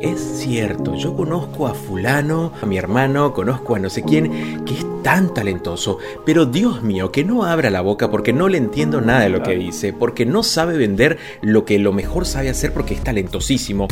[0.00, 4.74] es cierto, yo conozco a fulano, a mi hermano, conozco a no sé quién, que
[4.74, 9.00] es tan talentoso, pero Dios mío, que no abra la boca porque no le entiendo
[9.00, 12.72] nada de lo que dice, porque no sabe vender lo que lo mejor sabe hacer
[12.72, 13.88] porque es talentosísimo.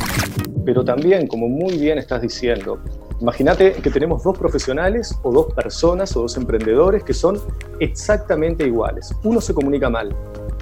[0.65, 2.81] Pero también, como muy bien estás diciendo,
[3.21, 7.41] Imagínate que tenemos dos profesionales o dos personas o dos emprendedores que son
[7.79, 9.15] exactamente iguales.
[9.23, 10.15] Uno se comunica mal,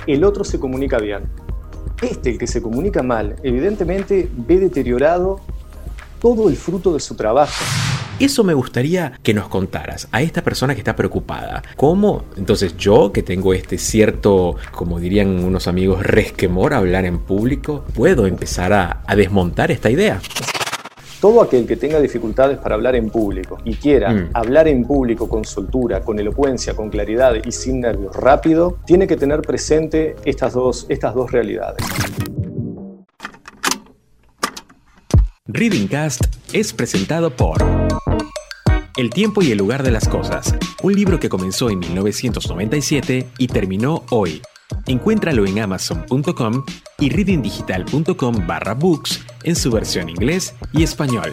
[0.06, 1.24] el otro se comunica bien.
[2.02, 5.40] Este, el que se comunica mal, evidentemente ve deteriorado
[6.20, 7.64] todo el fruto de su trabajo.
[8.18, 11.62] Eso me gustaría que nos contaras a esta persona que está preocupada.
[11.76, 12.24] ¿Cómo?
[12.36, 17.84] Entonces yo, que tengo este cierto, como dirían unos amigos, resquemor a hablar en público,
[17.94, 20.20] puedo empezar a, a desmontar esta idea.
[21.22, 24.30] Todo aquel que tenga dificultades para hablar en público y quiera mm.
[24.34, 29.16] hablar en público con soltura, con elocuencia, con claridad y sin nervios rápido, tiene que
[29.16, 31.86] tener presente estas dos, estas dos realidades.
[35.46, 37.58] Reading Cast es presentado por
[38.96, 43.46] El tiempo y el lugar de las cosas, un libro que comenzó en 1997 y
[43.46, 44.42] terminó hoy.
[44.86, 46.64] Encuéntralo en amazon.com
[46.98, 51.32] y readingdigital.com barra books en su versión inglés y español.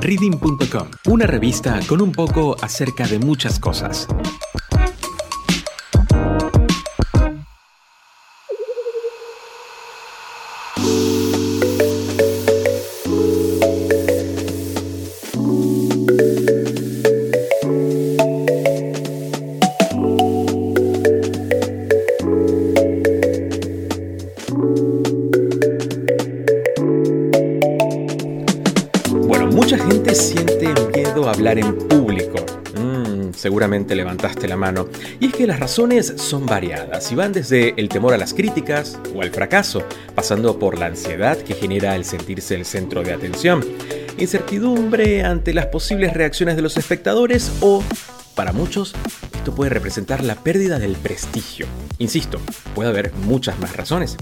[0.00, 4.06] Reading.com, una revista con un poco acerca de muchas cosas.
[33.56, 34.86] Seguramente levantaste la mano.
[35.18, 38.98] Y es que las razones son variadas y van desde el temor a las críticas
[39.14, 39.82] o al fracaso,
[40.14, 43.64] pasando por la ansiedad que genera el sentirse el centro de atención,
[44.18, 47.82] incertidumbre ante las posibles reacciones de los espectadores o,
[48.34, 48.92] para muchos,
[49.34, 51.66] esto puede representar la pérdida del prestigio.
[51.96, 52.38] Insisto,
[52.74, 54.18] puede haber muchas más razones.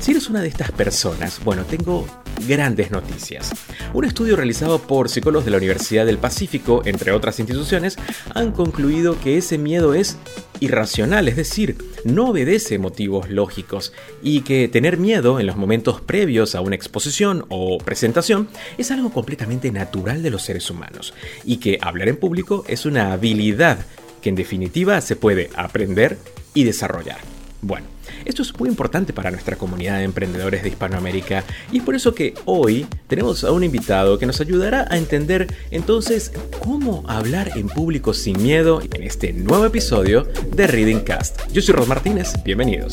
[0.00, 2.06] Si eres una de estas personas, bueno, tengo
[2.46, 3.50] grandes noticias.
[3.94, 7.96] Un estudio realizado por psicólogos de la Universidad del Pacífico, entre otras instituciones,
[8.34, 10.18] han concluido que ese miedo es
[10.60, 16.54] irracional, es decir, no obedece motivos lógicos y que tener miedo en los momentos previos
[16.54, 21.78] a una exposición o presentación es algo completamente natural de los seres humanos y que
[21.80, 23.78] hablar en público es una habilidad
[24.20, 26.18] que en definitiva se puede aprender
[26.52, 27.37] y desarrollar.
[27.60, 27.86] Bueno,
[28.24, 31.42] esto es muy importante para nuestra comunidad de emprendedores de Hispanoamérica
[31.72, 35.52] y es por eso que hoy tenemos a un invitado que nos ayudará a entender
[35.72, 41.50] entonces cómo hablar en público sin miedo en este nuevo episodio de Reading Cast.
[41.52, 42.92] Yo soy Ros Martínez, bienvenidos.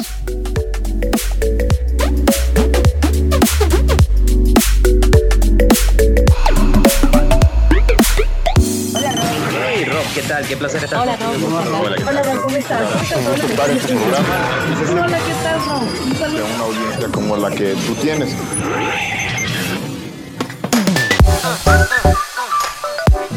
[10.36, 10.48] Tal?
[10.48, 11.48] Qué placer estar Hola, contigo.
[11.48, 12.82] Hola, Hola, ¿cómo estás?
[14.92, 15.84] Hola, ¿qué tal, Ron?
[15.84, 16.46] Un saludo.
[16.46, 18.36] una audiencia como la que tú tienes.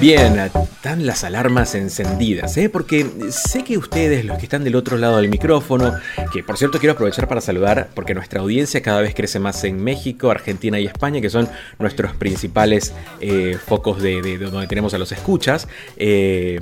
[0.01, 2.69] Bien, están las alarmas encendidas, ¿eh?
[2.69, 5.97] porque sé que ustedes, los que están del otro lado del micrófono,
[6.33, 9.83] que por cierto quiero aprovechar para saludar, porque nuestra audiencia cada vez crece más en
[9.83, 11.49] México, Argentina y España, que son
[11.81, 15.67] nuestros principales eh, focos de, donde tenemos a los escuchas,
[15.97, 16.61] eh,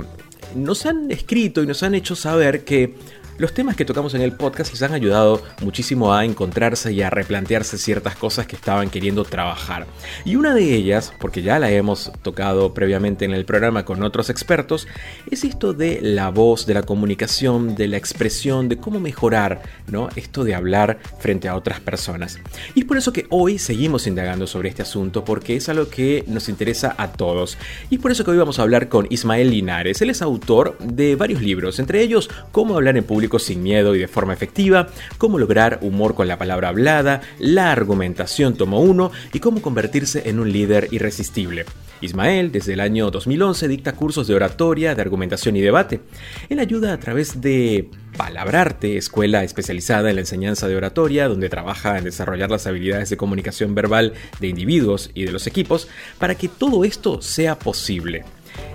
[0.55, 2.95] nos han escrito y nos han hecho saber que
[3.39, 7.11] los temas que tocamos en el podcast les han ayudado muchísimo a encontrarse y a
[7.11, 9.87] replantearse ciertas cosas que estaban queriendo trabajar.
[10.25, 14.31] Y una de ellas, porque ya la hemos tocado previamente en el programa con otros
[14.31, 14.89] expertos,
[15.31, 20.09] es esto de la voz, de la comunicación, de la expresión, de cómo mejorar, ¿no?
[20.17, 22.39] Esto de hablar frente a otras personas.
[22.75, 26.25] Y es por eso que hoy seguimos indagando sobre este asunto porque es algo que
[26.27, 27.59] nos interesa a todos.
[27.91, 30.01] Y es por eso que hoy vamos a hablar con Ismael Linares.
[30.01, 33.99] Él es autor de varios libros, entre ellos Cómo hablar en público sin miedo y
[33.99, 34.89] de forma efectiva,
[35.19, 40.39] cómo lograr humor con la palabra hablada, la argumentación tomo uno y cómo convertirse en
[40.39, 41.67] un líder irresistible.
[42.01, 46.01] Ismael, desde el año 2011, dicta cursos de oratoria, de argumentación y debate.
[46.49, 51.99] Él ayuda a través de Palabrarte, escuela especializada en la enseñanza de oratoria, donde trabaja
[51.99, 55.89] en desarrollar las habilidades de comunicación verbal de individuos y de los equipos,
[56.19, 58.25] para que todo esto sea posible.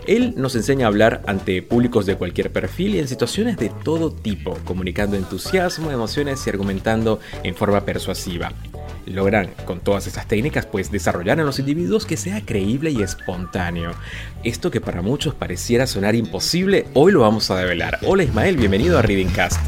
[0.07, 4.12] Él nos enseña a hablar ante públicos de cualquier perfil y en situaciones de todo
[4.12, 8.51] tipo, comunicando entusiasmo, emociones y argumentando en forma persuasiva.
[9.06, 13.92] Logran con todas estas técnicas pues desarrollar en los individuos que sea creíble y espontáneo.
[14.44, 18.00] Esto que para muchos pareciera sonar imposible, hoy lo vamos a develar.
[18.06, 19.60] Hola Ismael, bienvenido a Reading Cast.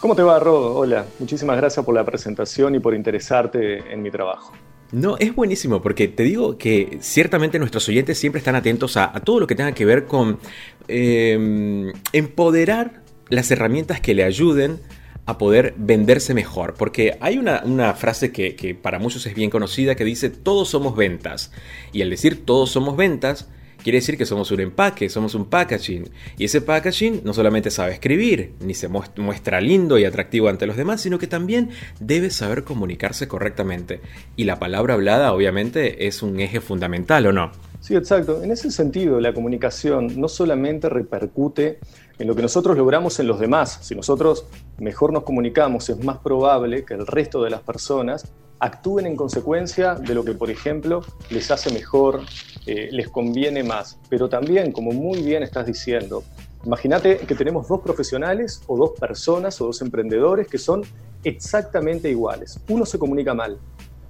[0.00, 0.74] ¿Cómo te va, Rodo?
[0.74, 4.52] Hola, muchísimas gracias por la presentación y por interesarte en mi trabajo.
[4.94, 9.40] No, es buenísimo porque te digo que ciertamente nuestros oyentes siempre están atentos a, todo
[9.40, 10.38] lo que tenga que ver con
[10.86, 14.78] em, empoderar las herramientas que le ayuden
[15.26, 16.74] a poder venderse mejor.
[16.74, 20.94] Porque hay una, frase que, que, para muchos es bien conocida que dice todos somos
[20.94, 21.50] ventas.
[21.92, 23.48] Y al decir todos somos ventas,
[23.84, 26.08] Quiere decir que somos un empaque, somos un packaging.
[26.38, 30.78] Y ese packaging no solamente sabe escribir, ni se muestra lindo y atractivo ante los
[30.78, 31.68] demás, sino que también
[32.00, 34.00] debe saber comunicarse correctamente.
[34.36, 37.52] Y la palabra hablada obviamente es un eje fundamental, ¿o no?
[37.80, 38.42] Sí, exacto.
[38.42, 41.78] En ese sentido, la comunicación no solamente repercute
[42.18, 43.80] en lo que nosotros logramos en los demás.
[43.82, 44.46] Si nosotros
[44.78, 49.94] mejor nos comunicamos, es más probable que el resto de las personas actúen en consecuencia
[49.94, 52.22] de lo que, por ejemplo, les hace mejor,
[52.66, 53.98] eh, les conviene más.
[54.08, 56.24] Pero también, como muy bien estás diciendo,
[56.64, 60.82] imagínate que tenemos dos profesionales o dos personas o dos emprendedores que son
[61.24, 62.58] exactamente iguales.
[62.68, 63.58] Uno se comunica mal,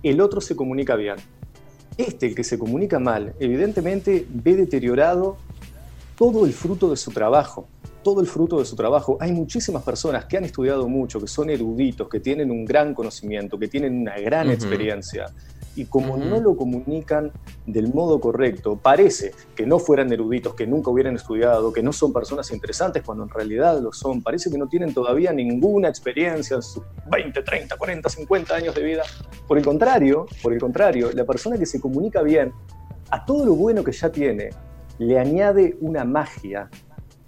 [0.02, 1.16] el otro se comunica bien.
[1.96, 5.36] Este, el que se comunica mal, evidentemente ve deteriorado
[6.16, 7.68] todo el fruto de su trabajo
[8.04, 9.16] todo el fruto de su trabajo.
[9.18, 13.58] Hay muchísimas personas que han estudiado mucho, que son eruditos, que tienen un gran conocimiento,
[13.58, 15.26] que tienen una gran experiencia.
[15.74, 17.32] Y como no lo comunican
[17.66, 22.12] del modo correcto, parece que no fueran eruditos, que nunca hubieran estudiado, que no son
[22.12, 24.22] personas interesantes cuando en realidad lo son.
[24.22, 28.84] Parece que no tienen todavía ninguna experiencia en sus 20, 30, 40, 50 años de
[28.84, 29.02] vida.
[29.48, 32.52] Por el contrario, por el contrario, la persona que se comunica bien,
[33.10, 34.50] a todo lo bueno que ya tiene,
[34.98, 36.70] le añade una magia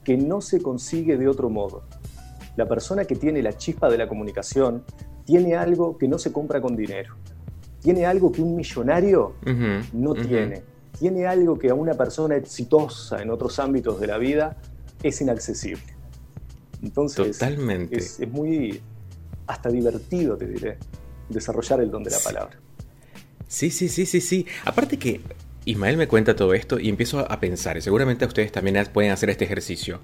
[0.06, 1.82] que no se consigue de otro modo.
[2.54, 4.84] La persona que tiene la chispa de la comunicación
[5.24, 7.16] tiene algo que no se compra con dinero.
[7.80, 9.34] Tiene algo que un millonario
[9.92, 10.62] no tiene.
[10.96, 14.56] Tiene algo que a una persona exitosa en otros ámbitos de la vida
[15.02, 15.96] es inaccesible.
[16.82, 17.98] Entonces, Totalmente.
[17.98, 18.80] Es, es muy
[19.48, 20.78] hasta divertido, te diré,
[21.28, 22.56] desarrollar el don de la palabra.
[23.48, 24.46] Sí, sí, sí, sí, sí.
[24.64, 25.20] Aparte que
[25.66, 29.30] Ismael me cuenta todo esto y empiezo a pensar, y seguramente ustedes también pueden hacer
[29.30, 30.00] este ejercicio.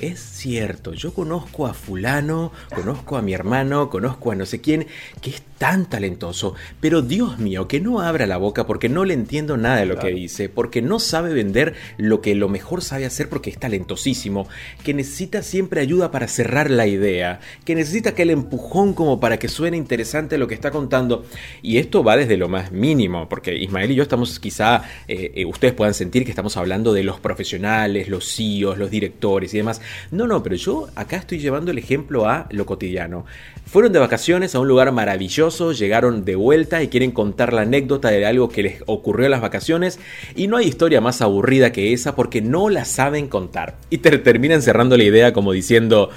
[0.00, 4.86] Es cierto, yo conozco a fulano, conozco a mi hermano, conozco a no sé quién,
[5.20, 9.14] que es tan talentoso, pero Dios mío, que no abra la boca porque no le
[9.14, 13.06] entiendo nada de lo que dice, porque no sabe vender lo que lo mejor sabe
[13.06, 14.48] hacer porque es talentosísimo,
[14.84, 19.48] que necesita siempre ayuda para cerrar la idea, que necesita aquel empujón como para que
[19.48, 21.24] suene interesante lo que está contando.
[21.60, 25.44] Y esto va desde lo más mínimo, porque Ismael y yo estamos quizá, eh, eh,
[25.44, 29.80] ustedes puedan sentir que estamos hablando de los profesionales, los CEOs, los directores y demás.
[30.10, 33.24] No, no, pero yo acá estoy llevando el ejemplo a lo cotidiano.
[33.66, 38.08] Fueron de vacaciones a un lugar maravilloso, llegaron de vuelta y quieren contar la anécdota
[38.08, 39.98] de algo que les ocurrió en las vacaciones
[40.34, 43.76] y no hay historia más aburrida que esa porque no la saben contar.
[43.90, 46.10] Y te terminan cerrando la idea como diciendo,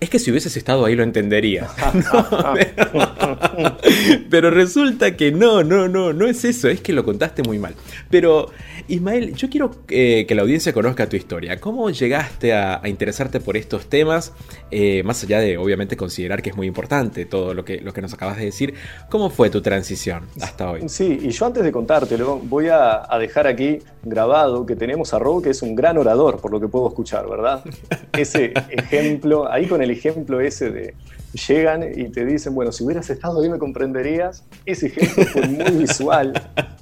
[0.00, 1.68] es que si hubieses estado ahí lo entendería.
[4.30, 7.74] pero, resulta que no, no, no, no es eso, es que lo contaste muy mal.
[8.10, 8.50] Pero,
[8.88, 11.60] Ismael, yo quiero eh, que la audiencia conozca tu historia.
[11.60, 14.32] ¿Cómo llegaste a, interesarte por estos temas?
[14.70, 18.02] Eh, más allá de, obviamente, considerar que es muy importante todo lo que, lo que
[18.02, 18.74] nos acabas de decir.
[19.10, 20.88] ¿Cómo fue tu transición hasta hoy?
[20.88, 25.42] Sí, y yo antes de contártelo, voy a, dejar aquí grabado que tenemos a Rob,
[25.42, 27.64] que es un gran orador, por lo que puedo escuchar, ¿verdad?
[28.12, 30.94] Ese ejemplo, ahí con el ejemplo ese de
[31.34, 34.44] llegan y te dicen, bueno, si hubieras estado ahí me comprenderías.
[34.64, 36.32] Ese ejemplo fue muy visual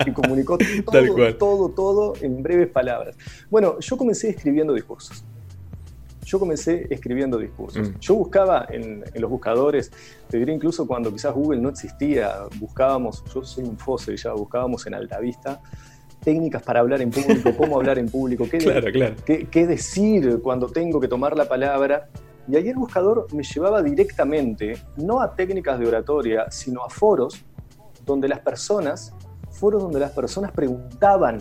[0.07, 3.17] y comunicó todo, todo, todo en breves palabras.
[3.51, 5.25] Bueno, yo comencé escribiendo discursos.
[6.25, 7.91] Yo comencé escribiendo discursos.
[7.91, 7.99] Mm.
[8.01, 9.91] Yo buscaba en, los buscadores,
[10.29, 14.87] te diré incluso cuando quizás Google no existía, buscábamos, yo soy un fósil ya, buscábamos
[14.87, 15.61] en Altavista
[16.23, 21.09] técnicas para hablar en público, cómo hablar en público, qué, qué decir cuando tengo que
[21.09, 22.09] tomar la palabra.
[22.49, 27.45] Y ahí el buscador me llevaba directamente, no a técnicas de oratoria, sino a foros
[28.05, 29.15] donde las personas,
[29.51, 31.39] foros donde las personas preguntaban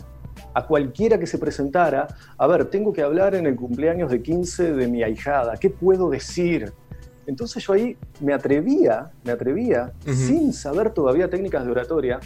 [0.54, 4.74] a cualquiera que se presentara, a ver, tengo que hablar en el cumpleaños de 15
[4.74, 6.72] de mi ahijada, ¿qué puedo decir?
[7.26, 12.20] Entonces yo ahí me atrevía, me atrevía, sin saber todavía técnicas de oratoria,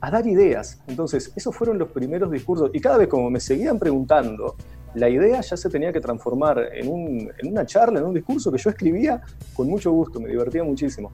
[0.00, 0.80] a dar ideas.
[0.86, 2.70] Entonces, esos fueron los primeros discursos.
[2.72, 4.56] Y cada vez como me seguían preguntando,
[4.94, 8.70] la idea ya se tenía que transformar en, una charla, en un discurso que yo
[8.70, 9.20] escribía
[9.54, 11.10] con mucho gusto, me divertía muchísimo.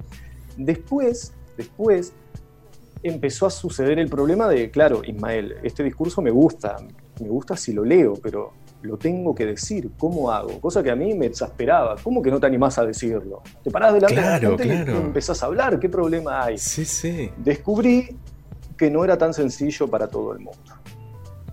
[0.57, 2.13] Después, después
[3.03, 6.77] empezó a suceder el problema de, claro, Ismael, este discurso me gusta,
[7.21, 8.53] me gusta si lo leo, pero
[8.83, 10.61] lo tengo que decir, ¿cómo hago?
[10.61, 11.97] Cosa que a mí me exasperaba.
[12.03, 13.43] ¿Cómo que no te animás a decirlo?
[13.63, 16.59] Te parás delante de la gente y empezás a hablar, ¿qué problema hay?
[16.59, 17.31] Sí, sí.
[17.37, 18.17] Descubrí
[18.77, 20.73] que no era tan sencillo para todo el mundo.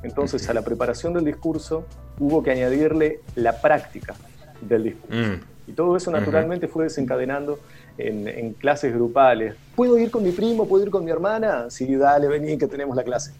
[0.04, 1.86] Entonces, a la preparación del discurso
[2.20, 4.16] hubo que añadirle la práctica
[4.62, 5.16] del discurso.
[5.16, 5.70] Mm.
[5.70, 7.60] Y todo eso naturalmente fue desencadenando
[7.98, 9.56] en, clases grupales.
[9.76, 10.68] ¿Puedo ir con mi primo?
[10.68, 11.70] ¿Puedo ir con mi hermana?
[11.70, 13.34] Sí, dale, vení que tenemos la clase.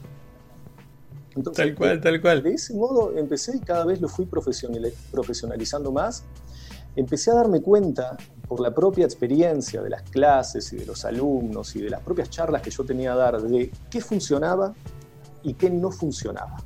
[1.54, 2.42] tal cual, tal cual.
[2.42, 6.24] De ese modo empecé y cada vez lo fui profesionalizando más.
[6.96, 8.16] Empecé a darme cuenta,
[8.48, 12.30] por la propia experiencia de las clases y de los alumnos y de las propias
[12.30, 14.74] charlas que yo tenía a dar, de qué funcionaba
[15.44, 16.58] y qué no funcionaba.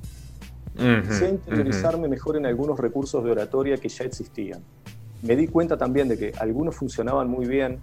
[0.77, 4.63] Empecé a interiorizarme mejor en algunos recursos de oratoria que ya existían
[5.21, 7.79] me di cuenta también de que algunos funcionaban muy bien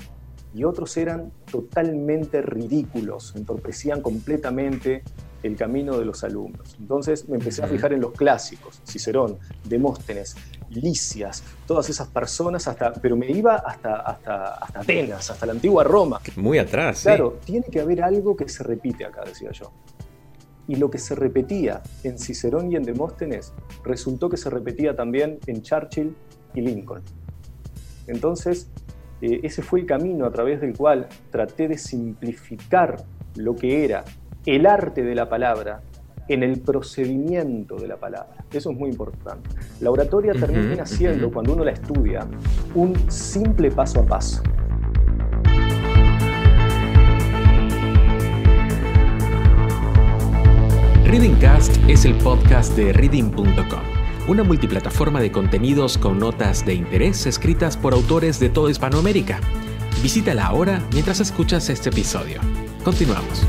[0.55, 5.03] y otros eran totalmente ridículos, entorpecían completamente
[5.43, 6.77] el camino de los alumnos.
[6.79, 10.37] Entonces me empecé a fijar en los clásicos, Cicerón, Demóstenes,
[10.71, 15.85] Licias, todas esas personas, hasta, pero me iba hasta, hasta, hasta Atenas, hasta la antigua
[15.85, 16.21] Roma.
[16.37, 17.03] Muy atrás.
[17.03, 19.71] Claro, tiene que haber algo que se repite acá, decía yo.
[20.67, 23.53] Y lo que se repetía en Cicerón y en Demóstenes
[23.85, 26.15] resultó que se repetía también en Churchill
[26.55, 27.03] y Lincoln.
[28.07, 28.71] Entonces,
[29.21, 33.05] eh, ese fue el camino a través del cual traté de simplificar
[33.37, 34.05] lo que era
[34.47, 35.83] el arte de la palabra
[36.29, 38.45] en el procedimiento de la palabra.
[38.53, 39.49] Eso es muy importante.
[39.81, 42.27] La oratoria termina siendo, cuando uno la estudia,
[42.75, 44.43] un simple paso a paso.
[51.15, 53.55] Readingcast es el podcast de reading.com
[54.27, 59.39] una multiplataforma de contenidos con notas de interés escritas por autores de toda Hispanoamérica.
[60.03, 62.41] Visítala ahora mientras escuchas este episodio.
[62.83, 63.47] Continuamos.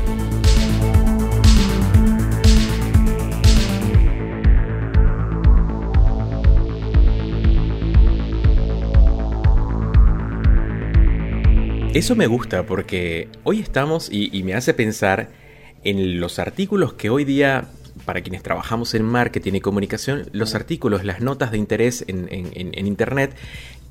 [11.96, 15.45] Eso me gusta porque hoy estamos y, me hace pensar
[15.86, 17.68] en los artículos que hoy día
[18.04, 23.34] para quienes trabajamos en marketing y comunicación, los artículos, las notas de interés en, Internet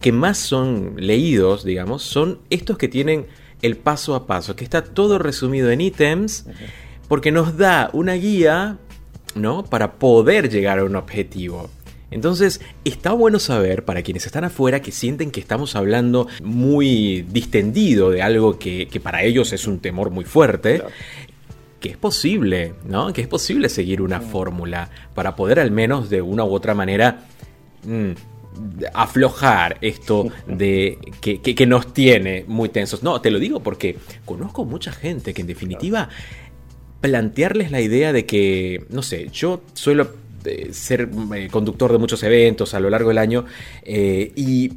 [0.01, 3.25] que más son leídos, digamos, son estos que tienen
[3.61, 6.45] el paso a paso, que está todo resumido en ítems,
[7.07, 8.77] porque nos da una guía,
[9.33, 9.63] ¿no?
[9.63, 11.69] Para poder llegar a un objetivo.
[12.11, 18.11] Entonces, está bueno saber para quienes están afuera que sienten que estamos hablando muy distendido
[18.11, 20.83] de algo que, para ellos es un temor muy fuerte
[21.85, 23.13] que es posible, ¿no?
[23.13, 27.27] Que es posible seguir una fórmula para poder al menos de una u otra manera
[27.83, 28.09] mm,
[28.91, 33.03] aflojar esto de que, nos tiene muy tensos.
[33.03, 36.09] No, te lo digo porque conozco mucha gente que en definitiva
[37.01, 40.09] plantearles la idea de que, no sé, yo suelo
[40.43, 43.45] eh, ser eh, conductor de muchos eventos a lo largo del año
[43.83, 44.71] eh, y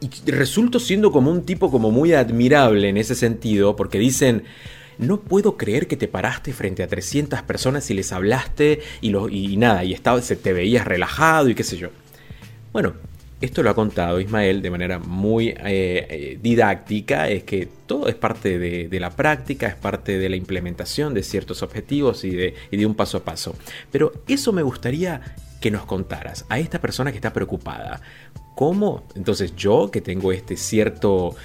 [0.00, 4.44] y resulto siendo como un tipo como muy admirable en ese sentido, porque dicen,
[4.98, 9.56] no puedo creer que te paraste frente a 300 personas y les hablaste y, y
[9.56, 11.88] nada, y estaba, te veías relajado y qué sé yo.
[12.72, 12.94] Bueno,
[13.40, 18.16] esto lo ha contado Ismael de manera muy eh, eh, didáctica, es que todo es
[18.16, 22.76] parte de, la práctica, es parte de la implementación de ciertos objetivos y de, y
[22.76, 23.54] de un paso a paso.
[23.92, 28.00] Pero eso me gustaría que nos contaras a esta persona que está preocupada.
[28.56, 29.04] ¿Cómo?
[29.14, 31.36] Entonces yo, que tengo este cierto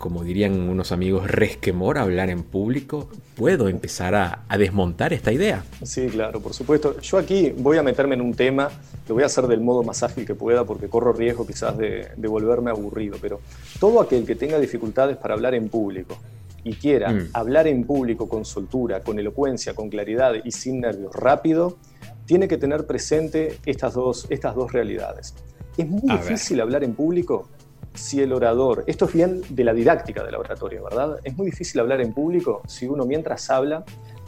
[0.00, 5.62] como dirían unos amigos, resquemor hablar en público, puedo empezar a, desmontar esta idea.
[5.82, 6.98] Sí, claro, por supuesto.
[7.00, 8.70] Yo aquí voy a meterme en un tema,
[9.06, 12.08] lo voy a hacer del modo más ágil que pueda porque corro riesgo quizás de,
[12.16, 13.40] volverme aburrido, pero
[13.78, 16.16] todo aquel que tenga dificultades para hablar en público
[16.64, 17.28] y quiera mm.
[17.34, 21.76] hablar en público con soltura, con elocuencia, con claridad y sin nervios rápido,
[22.24, 25.34] tiene que tener presente estas dos, estas dos realidades.
[25.76, 27.48] Es muy difícil hablar en público
[27.94, 31.18] si el orador, esto es bien de la didáctica de la oratoria, ¿verdad?
[31.24, 33.84] Es muy difícil hablar en público si uno mientras habla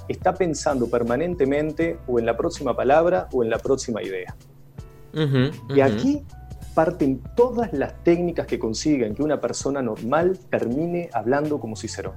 [0.09, 4.35] está pensando permanentemente o en la próxima palabra o en la próxima idea.
[5.75, 6.25] Y aquí
[6.75, 12.15] parten todas las técnicas que consiguen que una persona normal termine hablando como Cicerón.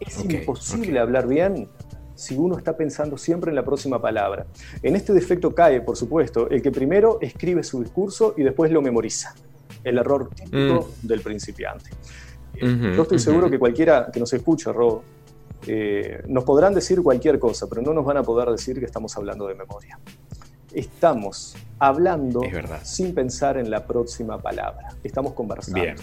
[0.00, 1.68] Es imposible hablar bien
[2.14, 4.46] si uno está pensando siempre en la próxima palabra.
[4.82, 8.82] En este defecto cae, por supuesto, el que primero escribe su discurso y después lo
[8.82, 9.34] memoriza
[9.84, 11.06] el error típico mm.
[11.06, 11.90] del principiante.
[12.60, 15.02] Yo estoy seguro que cualquiera que nos escuche, Rob,
[15.66, 19.16] eh, nos podrán decir cualquier cosa, pero no nos van a poder decir que estamos
[19.16, 19.98] hablando de memoria.
[20.72, 22.40] Estamos hablando
[22.82, 24.88] sin pensar en la próxima palabra.
[25.02, 26.02] Estamos conversando.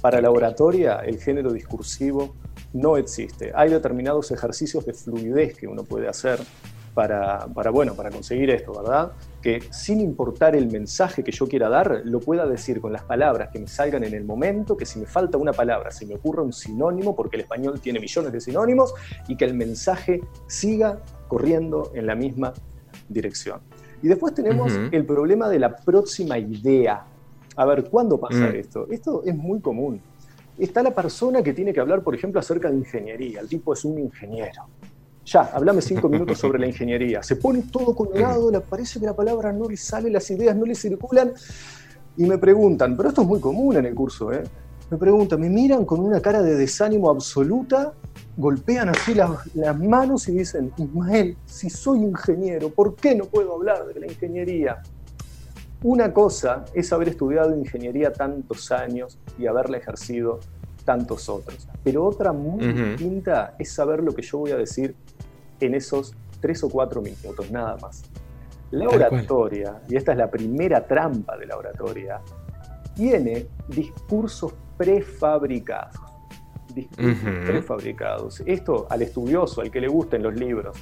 [0.00, 2.34] Para la oratoria, el género discursivo
[2.72, 3.52] no existe.
[3.54, 6.38] Hay determinados ejercicios de fluidez que uno puede hacer
[6.96, 9.12] para, para, bueno, para conseguir esto, ¿verdad?
[9.42, 13.50] Que sin importar el mensaje que yo quiera dar, lo pueda decir con las palabras
[13.52, 16.40] que me salgan en el momento, que si me falta una palabra, se me ocurra
[16.42, 18.94] un sinónimo, porque el español tiene millones de sinónimos,
[19.28, 20.98] y que el mensaje siga
[21.28, 22.54] corriendo en la misma
[23.10, 23.60] dirección.
[24.02, 27.04] Y después tenemos el problema de la próxima idea.
[27.56, 28.54] A ver, ¿cuándo pasa Mm.
[28.56, 28.86] esto?
[28.90, 30.00] Esto es muy común.
[30.58, 33.40] Está la persona que tiene que hablar, por ejemplo, acerca de ingeniería.
[33.40, 34.62] El tipo es un ingeniero.
[35.26, 37.22] Ya, hablame cinco minutos sobre la ingeniería.
[37.22, 40.64] Se pone todo colorado, le parece que la palabra no le sale, las ideas no
[40.64, 41.32] le circulan.
[42.16, 44.44] Y me preguntan, pero esto es muy común en el curso, ¿eh?
[44.88, 47.92] Me preguntan, me miran con una cara de desánimo absoluta,
[48.36, 53.54] golpean así las, las manos y dicen, Ismael, si soy ingeniero, ¿por qué no puedo
[53.54, 54.80] hablar de la ingeniería?
[55.82, 60.38] Una cosa es haber estudiado ingeniería tantos años y haberla ejercido
[60.86, 64.94] tantos otros, pero otra muy distinta es saber lo que yo voy a decir
[65.60, 68.04] en esos tres o cuatro minutos, nada más.
[68.70, 72.20] La oratoria, y esta es la primera trampa de la oratoria,
[72.94, 76.00] tiene discursos prefabricados.
[76.74, 78.42] Discursos prefabricados.
[78.46, 80.76] Esto al estudioso, al que le gusten los libros,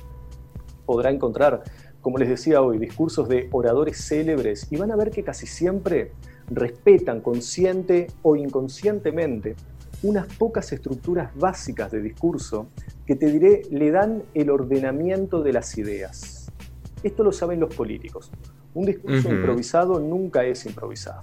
[0.84, 1.62] podrá encontrar,
[2.00, 6.12] como les decía hoy, discursos de oradores célebres y van a ver que casi siempre
[6.50, 9.56] respetan consciente o inconscientemente
[10.04, 12.68] unas pocas estructuras básicas de discurso
[13.06, 16.52] que te diré le dan el ordenamiento de las ideas.
[17.02, 18.30] Esto lo saben los políticos.
[18.75, 21.23] Un discurso improvisado nunca es improvisado.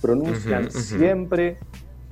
[0.00, 1.58] Pronuncian siempre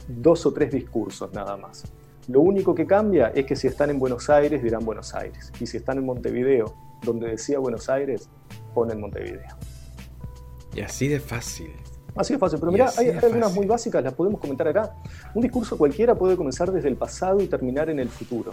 [0.08, 1.84] dos o tres discursos nada más.
[2.28, 5.66] Lo único que cambia es que si están en Buenos Aires dirán Buenos Aires y
[5.66, 8.28] si están en Montevideo, donde decía Buenos Aires,
[8.74, 9.56] ponen Montevideo.
[10.74, 11.72] Y así de fácil.
[12.14, 14.94] Así de fácil, pero así hay, algunas muy básicas, las podemos comentar acá.
[15.34, 18.50] Un discurso cualquiera puede comenzar desde el pasado y terminar en el futuro.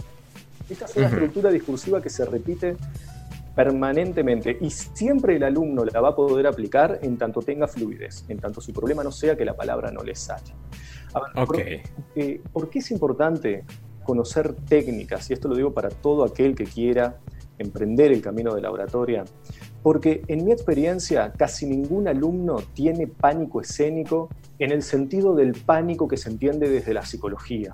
[0.68, 1.14] Esta es una Ujú.
[1.16, 2.76] estructura discursiva que se repite
[3.54, 8.38] permanentemente y siempre el alumno la va a poder aplicar en tanto tenga fluidez, en
[8.38, 10.54] tanto su problema no sea que la palabra no le sale.
[11.34, 13.64] Ver, por- eh, ¿Por qué es importante
[14.04, 15.28] conocer técnicas?
[15.30, 17.18] Y esto lo digo para todo aquel que quiera
[17.58, 19.24] emprender el camino de la oratoria.
[19.82, 26.06] Porque en mi experiencia casi ningún alumno tiene pánico escénico en el sentido del pánico
[26.06, 27.72] que se entiende desde la psicología.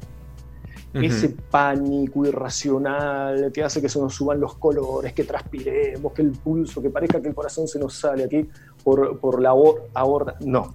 [0.94, 6.30] Ese pánico irracional que hace que se nos suban los colores, que transpiremos, que el
[6.30, 8.48] pulso, que parezca que el corazón se nos sale aquí
[8.82, 10.36] por, por la aor- aorta.
[10.40, 10.72] No.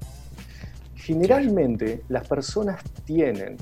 [0.95, 3.57] Generalmente las personas tienen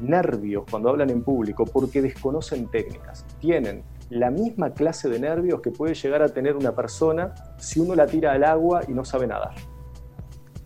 [0.00, 3.24] nervios cuando hablan en público porque desconocen técnicas.
[3.40, 7.94] Tienen la misma clase de nervios que puede llegar a tener una persona si uno
[7.94, 9.54] la tira al agua y no sabe nadar.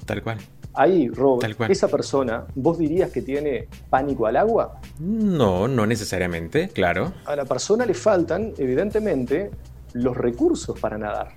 [0.05, 0.39] Tal cual.
[0.75, 4.81] Ahí, Robert, esa persona, ¿vos dirías que tiene pánico al agua?
[5.01, 7.13] No, no necesariamente, claro.
[7.27, 9.51] A la persona le faltan, evidentemente,
[9.95, 11.35] los recursos para nadar.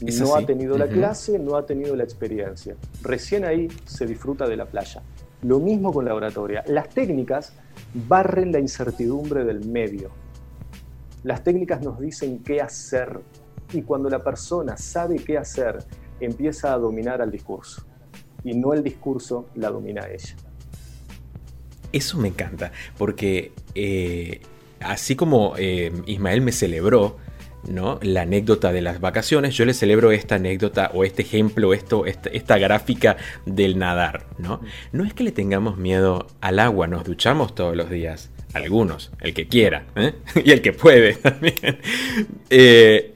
[0.00, 0.42] Es no así.
[0.42, 2.74] ha tenido la clase, no ha tenido la experiencia.
[3.02, 5.00] Recién ahí se disfruta de la playa.
[5.42, 6.64] Lo mismo con la oratoria.
[6.66, 7.52] Las técnicas
[7.94, 10.10] barren la incertidumbre del medio.
[11.22, 13.20] Las técnicas nos dicen qué hacer
[13.72, 15.78] y cuando la persona sabe qué hacer,
[16.20, 17.84] empieza a dominar al discurso.
[18.44, 20.34] Y no el discurso la domina ella.
[21.92, 24.40] Eso me encanta, porque eh,
[24.80, 27.18] así como eh, Ismael me celebró
[27.68, 27.98] ¿no?
[28.02, 32.30] la anécdota de las vacaciones, yo le celebro esta anécdota o este ejemplo, esto, esta,
[32.30, 34.26] esta gráfica del nadar.
[34.38, 34.60] ¿no?
[34.92, 38.30] no es que le tengamos miedo al agua, nos duchamos todos los días.
[38.54, 40.14] Algunos, el que quiera ¿eh?
[40.44, 41.78] y el que puede también.
[42.50, 43.12] Eh,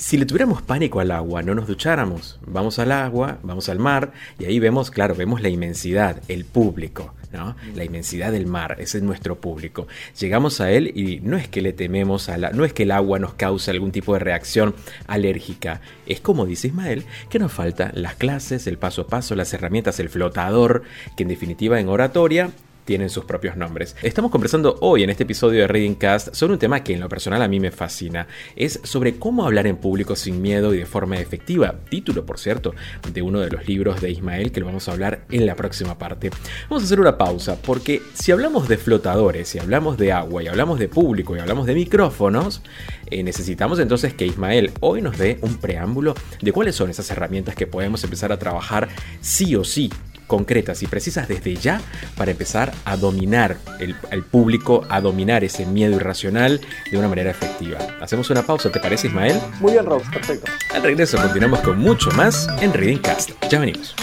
[0.00, 2.38] si le tuviéramos pánico al agua, no nos ducháramos.
[2.46, 7.14] Vamos al agua, vamos al mar y ahí vemos, claro, vemos la inmensidad, el público,
[7.32, 7.54] ¿no?
[7.74, 9.88] La inmensidad del mar, ese es nuestro público.
[10.18, 12.92] Llegamos a él y no es que le tememos a la, no es que el
[12.92, 14.74] agua nos cause algún tipo de reacción
[15.06, 15.82] alérgica.
[16.06, 20.00] Es como dice Ismael, que nos faltan las clases, el paso a paso, las herramientas,
[20.00, 20.82] el flotador,
[21.14, 22.50] que en definitiva en oratoria
[22.84, 23.96] tienen sus propios nombres.
[24.02, 27.08] Estamos conversando hoy en este episodio de Reading Cast sobre un tema que en lo
[27.08, 28.26] personal a mí me fascina.
[28.56, 31.74] Es sobre cómo hablar en público sin miedo y de forma efectiva.
[31.88, 32.74] Título, por cierto,
[33.12, 35.98] de uno de los libros de Ismael que lo vamos a hablar en la próxima
[35.98, 36.30] parte.
[36.68, 40.48] Vamos a hacer una pausa porque si hablamos de flotadores, si hablamos de agua y
[40.48, 42.62] hablamos de público y hablamos de micrófonos,
[43.10, 47.54] eh, necesitamos entonces que Ismael hoy nos dé un preámbulo de cuáles son esas herramientas
[47.54, 48.88] que podemos empezar a trabajar
[49.20, 49.90] sí o sí
[50.30, 51.80] concretas y precisas desde ya
[52.16, 57.32] para empezar a dominar el, el, público, a dominar ese miedo irracional de una manera
[57.32, 57.78] efectiva.
[58.00, 59.40] Hacemos una pausa, ¿te parece Ismael?
[59.58, 60.50] Muy bien, Rob, perfecto.
[60.72, 63.30] Al regreso continuamos con mucho más en Reading Cast.
[63.50, 63.96] Ya venimos.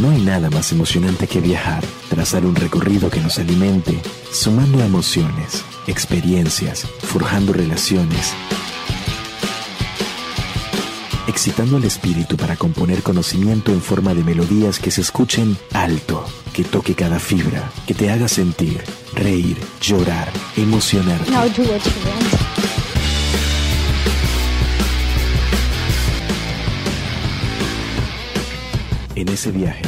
[0.00, 4.00] No hay nada más emocionante que viajar, trazar un recorrido que nos alimente,
[4.32, 8.32] sumando emociones, experiencias, forjando relaciones,
[11.38, 16.64] excitando al espíritu para componer conocimiento en forma de melodías que se escuchen alto, que
[16.64, 18.82] toque cada fibra, que te haga sentir,
[19.14, 21.30] reír, llorar, emocionarte.
[29.14, 29.82] En ese viaje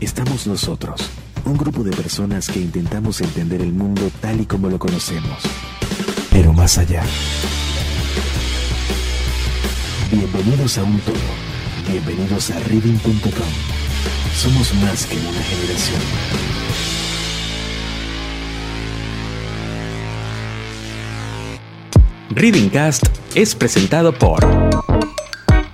[0.00, 1.08] estamos nosotros,
[1.44, 5.38] un grupo de personas que intentamos entender el mundo tal y como lo conocemos,
[6.32, 7.04] pero más allá.
[10.10, 11.16] Bienvenidos a un todo.
[11.90, 13.20] Bienvenidos a reading.com.
[14.36, 16.00] Somos más que una generación.
[22.30, 24.46] Readingcast es presentado por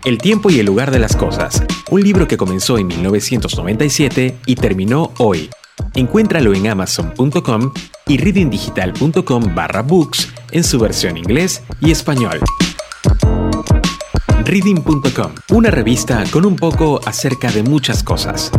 [0.07, 4.55] El tiempo y el lugar de las cosas, un libro que comenzó en 1997 y
[4.55, 5.51] terminó hoy.
[5.95, 7.73] Encuéntralo en amazon.com
[8.07, 12.41] y readingdigital.com barra books en su versión inglés y español.
[14.45, 18.51] Reading.com, una revista con un poco acerca de muchas cosas.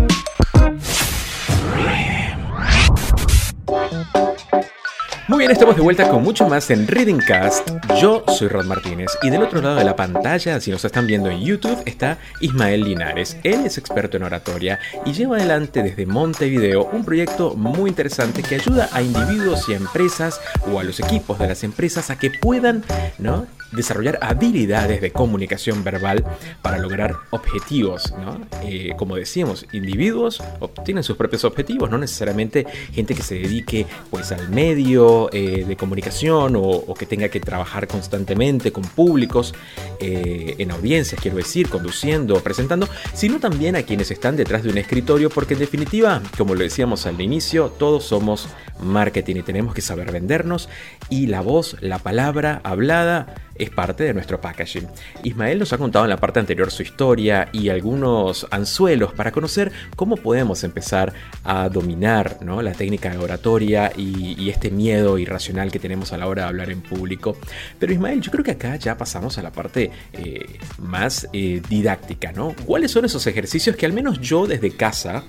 [5.28, 7.70] Muy bien, estamos de vuelta con mucho más en Reading Cast.
[8.00, 11.30] Yo soy Rod Martínez y del otro lado de la pantalla, si nos están viendo
[11.30, 13.38] en YouTube, está Ismael Linares.
[13.44, 18.56] Él es experto en oratoria y lleva adelante desde Montevideo un proyecto muy interesante que
[18.56, 20.40] ayuda a individuos y a empresas
[20.72, 22.84] o a los equipos de las empresas a que puedan
[23.18, 23.48] ¿no?
[23.76, 26.24] Desarrollar habilidades de comunicación verbal
[26.62, 28.14] para lograr objetivos.
[28.18, 28.40] ¿no?
[28.64, 34.32] Eh, como decíamos, individuos obtienen sus propios objetivos, no necesariamente gente que se dedique pues
[34.32, 39.54] al medio eh, de comunicación o, que tenga que trabajar constantemente con públicos,
[40.00, 44.78] eh, en audiencias, quiero decir, conduciendo, presentando, sino también a quienes están detrás de un
[44.78, 48.48] escritorio, porque en definitiva, como lo decíamos al inicio, todos somos
[48.82, 50.70] marketing y tenemos que saber vendernos
[51.10, 54.88] y la voz, la palabra hablada es parte de nuestro packaging.
[55.24, 59.72] Ismael nos ha contado en la parte anterior su historia y algunos anzuelos para conocer
[59.96, 62.62] cómo podemos empezar a dominar ¿no?
[62.62, 66.70] la técnica de oratoria y, este miedo irracional que tenemos a la hora de hablar
[66.70, 67.38] en público.
[67.80, 72.32] Pero Ismael, yo creo que acá ya pasamos a la parte eh, más eh, didáctica,
[72.32, 72.54] ¿no?
[72.66, 75.24] ¿Cuáles son esos ejercicios que al menos yo desde casa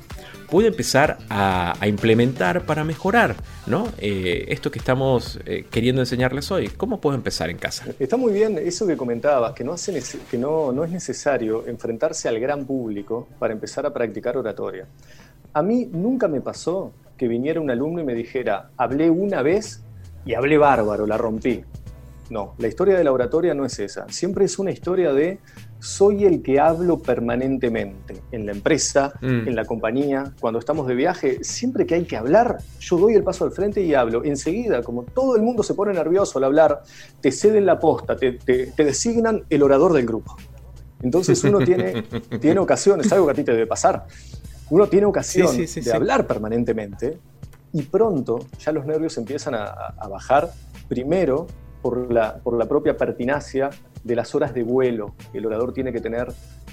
[0.55, 3.35] puedo empezar a, implementar para mejorar
[3.67, 3.89] ¿no?
[3.99, 6.69] Eh, esto que estamos eh, queriendo enseñarles hoy?
[6.69, 7.87] ¿Cómo puedo empezar en casa?
[7.99, 12.29] Está muy bien eso que comentabas, que, no, hace, que no, no es necesario enfrentarse
[12.29, 14.87] al gran público para empezar a practicar oratoria.
[15.55, 19.83] A mí nunca me pasó que viniera un alumno y me dijera, hablé una vez
[20.25, 21.65] y hablé bárbaro, la rompí.
[22.31, 24.09] No, la historia de la oratoria no es esa.
[24.09, 25.41] Siempre es una historia de
[25.85, 29.49] soy el que hablo permanentemente en la empresa, mm.
[29.49, 33.23] en la compañía, cuando estamos de viaje, siempre que hay que hablar, yo doy el
[33.23, 34.25] paso al frente y hablo.
[34.25, 36.83] Enseguida, como todo el mundo se pone nervioso al hablar,
[37.21, 38.39] te ceden la posta, te,
[38.79, 40.37] designan el orador del grupo.
[41.03, 42.03] Entonces uno tiene,
[42.41, 44.07] tiene ocasión, es algo que a ti te debe pasar,
[44.71, 47.19] uno tiene ocasión de hablar permanentemente
[47.75, 50.51] y pronto ya los nervios empiezan a, a bajar,
[50.89, 51.47] primero
[51.83, 53.69] por la, por la propia pertinacia
[54.05, 55.15] de las horas de vuelo.
[55.33, 56.29] El orador tiene que tener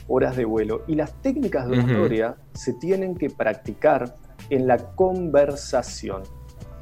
[0.08, 0.84] horas de vuelo.
[0.88, 4.17] Y las técnicas de oratoria se tienen que practicar
[4.50, 6.24] en la conversación.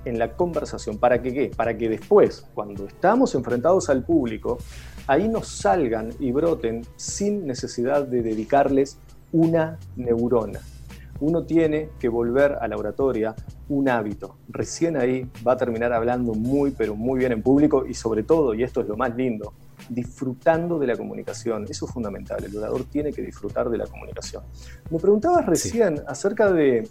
[0.05, 0.97] En la conversación.
[0.97, 1.51] ¿Para que qué?
[1.55, 4.57] Para que después, cuando estamos enfrentados al público,
[5.07, 8.97] ahí nos salgan y broten sin necesidad de dedicarles
[9.31, 10.59] una neurona.
[11.19, 13.35] Uno tiene que volver a la oratoria
[13.67, 14.37] un hábito.
[14.47, 18.53] Recién ahí va a terminar hablando muy, pero muy bien en público y sobre todo,
[18.53, 19.53] y esto es lo más lindo,
[19.89, 21.65] disfrutando de la comunicación.
[21.69, 22.43] Eso es fundamental.
[22.43, 24.43] El orador tiene que disfrutar de la comunicación.
[24.89, 26.87] Me preguntabas recién acerca de,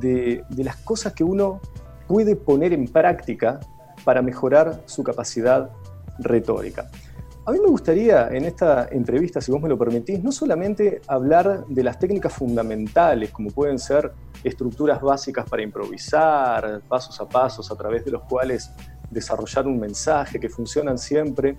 [0.00, 1.60] de, las cosas que uno
[2.06, 3.60] puede poner en práctica
[4.04, 5.70] para mejorar su capacidad
[6.18, 6.90] retórica.
[7.44, 11.66] A mí me gustaría en esta entrevista, si vos me lo permitís, no solamente hablar
[11.66, 14.12] de las técnicas fundamentales, como pueden ser
[14.44, 18.70] estructuras básicas para improvisar, pasos a pasos a través de los cuales
[19.10, 21.56] desarrollar un mensaje que funcionan siempre,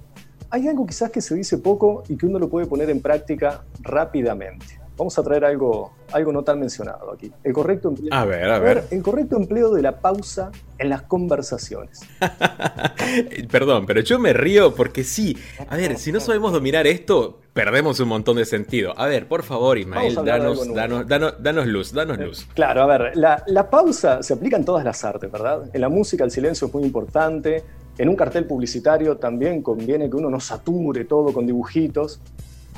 [0.53, 3.63] hay algo quizás que se dice poco y que uno lo puede poner en práctica
[3.81, 4.79] rápidamente.
[4.95, 7.31] Vamos a traer algo, algo no tan mencionado aquí.
[7.43, 8.13] El correcto empleo.
[8.13, 8.83] A ver, a ver.
[8.91, 12.01] El correcto empleo de la pausa en las conversaciones.
[13.51, 15.35] Perdón, pero yo me río porque sí.
[15.67, 18.93] A ver, si no sabemos dominar esto, perdemos un montón de sentido.
[18.95, 22.47] A ver, por favor, Ismael, danos, danos, danos, luz, danos luz.
[22.53, 25.63] Claro, a ver, la, la pausa se aplica en todas las artes, ¿verdad?
[25.73, 27.63] En la música el silencio es muy importante,
[27.97, 32.21] en un cartel publicitario también conviene que uno no sature todo con dibujitos.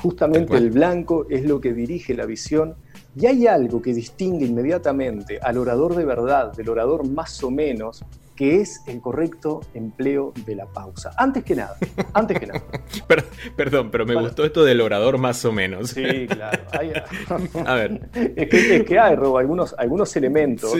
[0.02, 2.74] Justamente el blanco es lo que dirige la visión
[3.18, 8.04] y hay algo que distingue inmediatamente al orador de verdad del orador más o menos,
[8.36, 11.12] que es el correcto empleo de la pausa.
[11.16, 11.76] Antes que nada,
[12.12, 12.62] antes que nada.
[13.56, 15.90] Perdón, pero me gustó esto del orador más o menos.
[15.90, 16.62] Sí, claro.
[17.64, 18.10] a ver.
[18.36, 20.74] Es que, hay, Robo, algunos, algunos elementos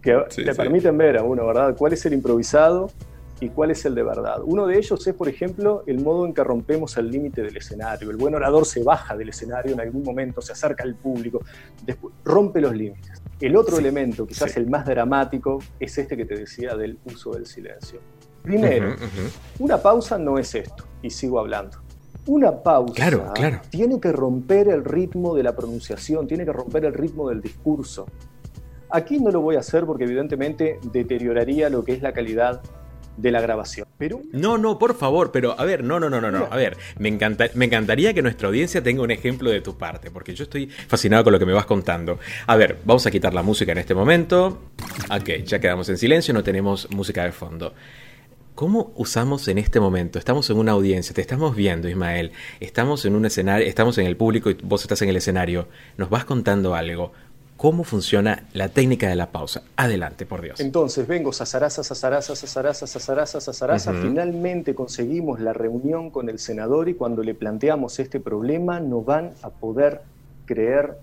[0.00, 1.74] que le permiten ver a uno, ¿verdad?
[1.76, 2.92] ¿Cuál es el improvisado?
[3.40, 4.40] Y cuál es el de verdad.
[4.44, 8.10] Uno de ellos es, por ejemplo, el modo en que rompemos el límite del escenario.
[8.10, 11.40] El buen orador se baja del escenario en algún momento, se acerca al público,
[11.84, 13.22] después rompe los límites.
[13.40, 17.46] El otro elemento, quizás el más dramático, es este que te decía del uso del
[17.46, 18.00] silencio.
[18.42, 18.94] Primero,
[19.58, 21.78] una pausa no es esto, y sigo hablando.
[22.26, 23.10] Una pausa
[23.68, 28.06] tiene que romper el ritmo de la pronunciación, tiene que romper el ritmo del discurso.
[28.90, 32.62] Aquí no lo voy a hacer porque evidentemente deterioraría lo que es la calidad
[33.16, 33.86] de la grabación.
[33.98, 34.22] Pero...
[34.32, 36.48] No, no, por favor, pero a ver, no, no, no, no, no.
[36.50, 40.10] A ver, me, encanta, me encantaría que nuestra audiencia tenga un ejemplo de tu parte,
[40.10, 42.18] porque yo estoy fascinado con lo que me vas contando.
[42.46, 44.62] A ver, vamos a quitar la música en este momento.
[45.10, 47.74] Ok, ya quedamos en silencio, no tenemos música de fondo.
[48.54, 50.18] ¿Cómo usamos en este momento?
[50.20, 52.30] Estamos en una audiencia, te estamos viendo, Ismael.
[52.60, 55.66] Estamos en un escenario, estamos en el público y vos estás en el escenario.
[55.96, 57.12] Nos vas contando algo
[57.56, 59.62] cómo funciona la técnica de la pausa.
[59.76, 60.60] Adelante, por Dios.
[60.60, 63.92] Entonces, vengo, sasaraza, sasaraza, sasaraza, sasaraza, sasaraza.
[63.92, 69.32] Finalmente conseguimos la reunión con el senador y cuando le planteamos este problema no van
[69.42, 70.02] a poder
[70.46, 70.98] creer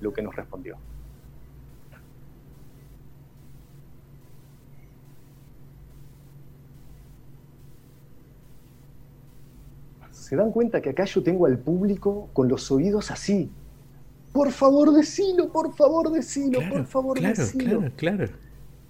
[0.00, 0.76] lo que nos respondió.
[10.10, 13.50] ¿Se dan cuenta que acá yo tengo al público con los oídos así,
[14.34, 17.78] por favor, decilo, por favor, decilo, por favor, claro, decilo.
[17.94, 18.28] Claro, claro.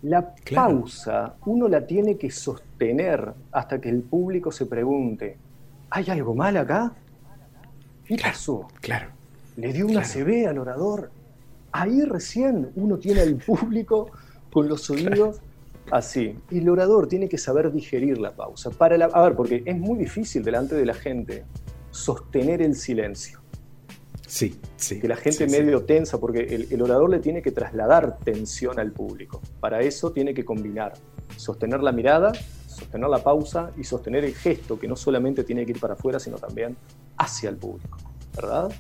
[0.03, 5.37] La pausa uno la tiene que sostener hasta que el público se pregunte,
[5.91, 6.95] ¿hay algo mal acá?
[8.07, 8.69] ¿Qué pasó?
[8.81, 9.09] Claro.
[9.59, 11.11] ¿Le dio una CB al orador?
[11.73, 14.13] Ahí recién uno tiene al público
[14.51, 15.43] con los oídos
[15.91, 16.39] así.
[16.51, 18.71] Y el orador tiene que saber digerir la pausa.
[18.71, 21.45] Para la, a ver, porque es muy difícil delante de la gente
[21.91, 23.44] sostener el silencio.
[24.27, 25.01] Sí, sí.
[25.01, 29.41] Que la gente medio tensa, porque el, orador le tiene que trasladar tensión al público.
[29.61, 30.95] Para eso tiene que combinar,
[31.37, 32.33] sostener la mirada,
[32.67, 36.19] sostener la pausa y sostener el gesto, que no solamente tiene que ir para afuera,
[36.19, 36.77] sino también
[37.17, 37.99] hacia el público,
[38.35, 38.73] ¿verdad?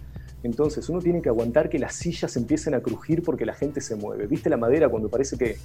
[0.42, 3.96] Entonces uno tiene que aguantar que las sillas empiecen a crujir porque la gente se
[3.96, 4.26] mueve.
[4.26, 5.56] ¿Viste la madera cuando parece que,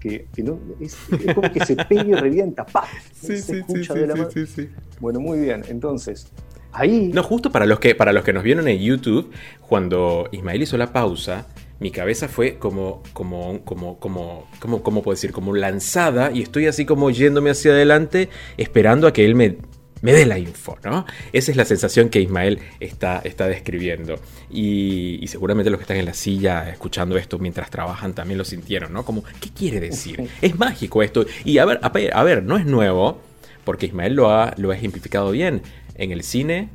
[0.00, 0.96] que, no, es,
[1.34, 2.64] como que se pega y revienta?
[2.64, 2.88] ¡Paf!
[3.12, 5.62] Sí, se escucha de la sí, sí, Bueno, muy bien.
[5.68, 6.28] Entonces,
[6.72, 7.10] Ahí.
[7.12, 9.30] No, justo para los que, para los que nos vieron en YouTube,
[9.68, 11.46] cuando Ismael hizo la pausa,
[11.80, 15.32] mi cabeza fue como, como, como, como, como, ¿cómo puedo decir?
[15.32, 19.58] Como lanzada y estoy así como yéndome hacia adelante, esperando a que él me,
[20.00, 21.06] me dé la info, ¿no?
[21.32, 24.20] Esa es la sensación que Ismael está, está describiendo.
[24.50, 28.92] Y, seguramente los que están en la silla escuchando esto mientras trabajan también lo sintieron,
[28.92, 29.04] ¿no?
[29.04, 30.28] Como, ¿qué quiere decir?
[30.40, 31.24] es mágico esto.
[31.44, 33.20] Y a ver, a ver, a ver, no es nuevo,
[33.64, 35.62] porque Ismael lo ha, lo ha ejemplificado bien
[35.94, 36.70] en el cine,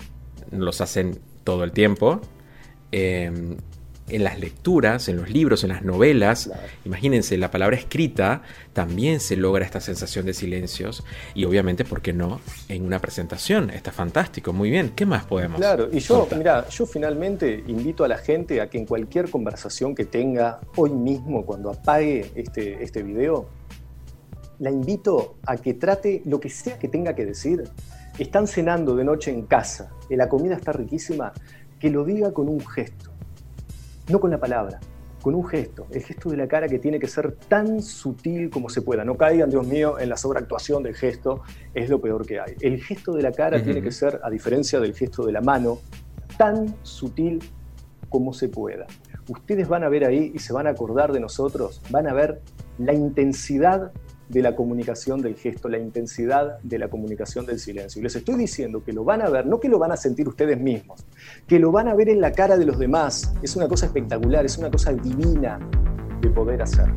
[0.51, 2.21] los hacen todo el tiempo.
[2.91, 3.57] Em,
[4.09, 6.49] en las lecturas, en los libros, en las novelas,
[6.85, 8.41] imagínense, la palabra escrita
[8.73, 11.03] también se logra esta sensación de silencios
[11.33, 12.39] y obviamente, ¿por qué no?
[12.69, 15.59] En una presentación, está fantástico, muy bien, ¿qué más podemos?
[15.59, 19.93] Claro, y yo, mira, yo finalmente invito a la gente a que en cualquier conversación
[19.93, 23.49] que tenga hoy mismo, cuando apague este, este video,
[24.59, 27.65] la invito a que trate lo que sea que tenga que decir,
[28.23, 31.33] están cenando de noche en casa y la comida está riquísima,
[31.79, 33.11] que lo diga con un gesto,
[34.09, 34.79] no con la palabra,
[35.21, 38.69] con un gesto, el gesto de la cara que tiene que ser tan sutil como
[38.69, 39.03] se pueda.
[39.03, 41.41] No caigan, Dios mío, en la sobreactuación del gesto,
[41.73, 42.55] es lo peor que hay.
[42.61, 45.79] El gesto de la cara tiene que ser, a diferencia del gesto de la mano,
[46.37, 47.43] tan sutil
[48.09, 48.85] como se pueda.
[49.27, 52.41] Ustedes van a ver ahí y se van a acordar de nosotros, van a ver
[52.77, 53.91] la intensidad
[54.29, 57.99] de la comunicación del gesto, la intensidad de la comunicación del silencio.
[57.99, 60.27] Y les estoy diciendo que lo van a ver, no que lo van a sentir
[60.27, 61.05] ustedes mismos,
[61.47, 63.33] que lo van a ver en la cara de los demás.
[63.41, 65.59] Es una cosa espectacular, es una cosa divina
[66.21, 66.91] de poder hacer.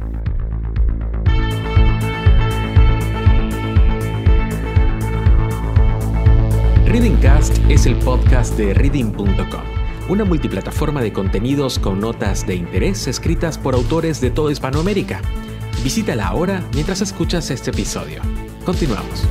[6.86, 9.28] Readingcast es el podcast de reading.com,
[10.08, 15.22] una multiplataforma de contenidos con notas de interés escritas por autores de toda Hispanoamérica.
[15.82, 18.20] Visítala ahora mientras escuchas este episodio.
[18.66, 19.26] Continuamos.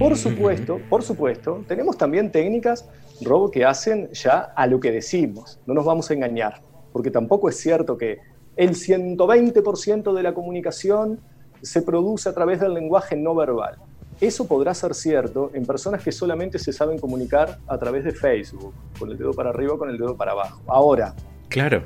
[0.00, 2.88] Por supuesto, por supuesto, tenemos también técnicas,
[3.22, 5.60] Robo, que hacen ya a lo que decimos.
[5.64, 6.60] No nos vamos a engañar,
[6.92, 8.18] porque tampoco es cierto que
[8.56, 11.20] el 120% de la comunicación
[11.62, 13.78] se produce a través del lenguaje no verbal.
[14.20, 18.74] Eso podrá ser cierto en personas que solamente se saben comunicar a través de Facebook,
[18.98, 20.60] con el dedo para arriba o con el dedo para abajo.
[20.66, 21.14] Ahora.
[21.48, 21.84] Claro.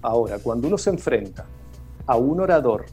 [0.00, 1.46] Ahora, cuando uno se enfrenta
[2.06, 2.86] a un orador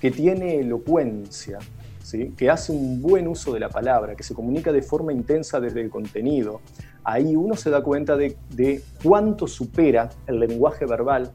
[0.00, 1.58] que tiene elocuencia,
[2.02, 2.34] ¿sí?
[2.36, 5.80] que hace un buen uso de la palabra, que se comunica de forma intensa desde
[5.80, 6.60] el contenido,
[7.02, 11.32] ahí uno se da cuenta de, de cuánto supera el lenguaje verbal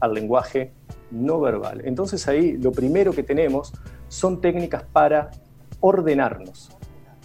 [0.00, 0.72] al lenguaje
[1.10, 1.82] no verbal.
[1.84, 3.72] Entonces ahí lo primero que tenemos
[4.08, 5.30] son técnicas para
[5.86, 6.70] ordenarnos.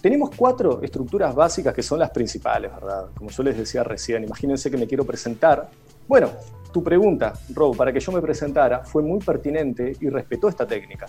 [0.02, 3.06] Tenemos cuatro estructuras básicas que son las principales, ¿verdad?
[3.14, 5.70] Como yo les decía recién, imagínense que me quiero presentar.
[6.06, 6.30] Bueno,
[6.70, 11.06] tu pregunta, Rob, para que yo me presentara, fue muy pertinente y respetó esta técnica.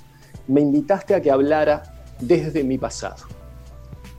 [0.48, 1.84] Me invitaste a que hablara
[2.22, 3.26] desde mi pasado.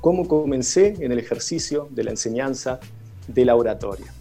[0.03, 2.81] Cómo comencé en el ejercicio de la enseñanza
[3.29, 4.13] de la oratoria.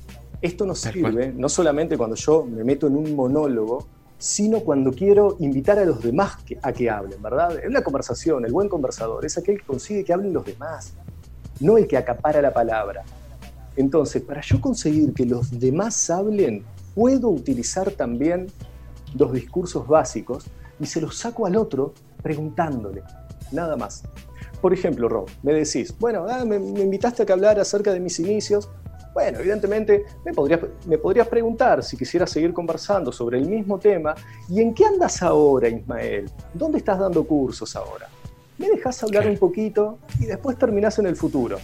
[0.42, 3.88] Esto nos sirve no solamente cuando yo me meto en un monólogo,
[4.22, 7.58] sino cuando quiero invitar a los demás a que hablen, ¿verdad?
[7.64, 10.94] En una conversación, el buen conversador es aquel que consigue que hablen los demás,
[11.60, 13.04] no el que acapara la palabra.
[13.76, 18.46] Entonces, para yo conseguir que los demás hablen, puedo utilizar también
[19.16, 20.46] los discursos básicos
[20.80, 23.02] y se los saco al otro preguntándole,
[23.52, 24.04] nada más.
[24.62, 28.00] Por ejemplo, Rob, me decís, bueno, ah, me, me invitaste a que hablar acerca de
[28.00, 28.70] mis inicios,
[29.14, 34.16] bueno, evidentemente me podrías, me podrías preguntar si quisieras seguir conversando sobre el mismo tema.
[34.50, 36.30] ¿Y en qué andas ahora, Ismael?
[36.54, 38.08] ¿Dónde estás dando cursos ahora?
[38.58, 41.58] ¿Me dejas hablar un poquito y después terminás en el futuro?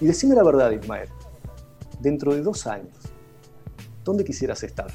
[0.00, 1.08] Y decime la verdad, Ismael.
[2.00, 2.94] Dentro de dos años,
[4.04, 4.86] ¿dónde quisieras estar?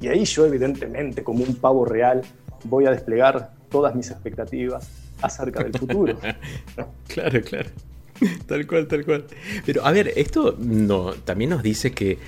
[0.00, 2.22] Y ahí yo, evidentemente, como un pavo real,
[2.64, 4.88] voy a desplegar todas mis expectativas
[5.20, 6.16] acerca del futuro.
[7.08, 7.70] claro, claro.
[8.46, 9.24] Tal cual, tal cual.
[9.64, 12.18] Pero a ver, esto no, también nos dice que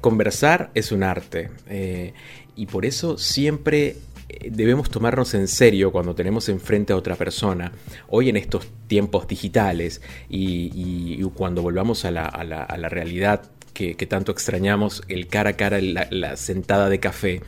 [0.00, 1.50] conversar es un arte.
[1.68, 2.12] Eh,
[2.56, 3.96] y por eso siempre
[4.28, 7.72] eh, debemos tomarnos en serio cuando tenemos enfrente a otra persona.
[8.08, 15.26] Hoy en estos tiempos digitales y, cuando volvamos a la, realidad que, tanto extrañamos, el
[15.26, 17.40] cara a cara, la sentada de café,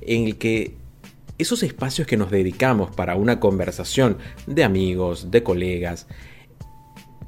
[0.00, 0.74] en el que
[1.38, 6.06] esos espacios que nos dedicamos para una conversación de amigos, de colegas,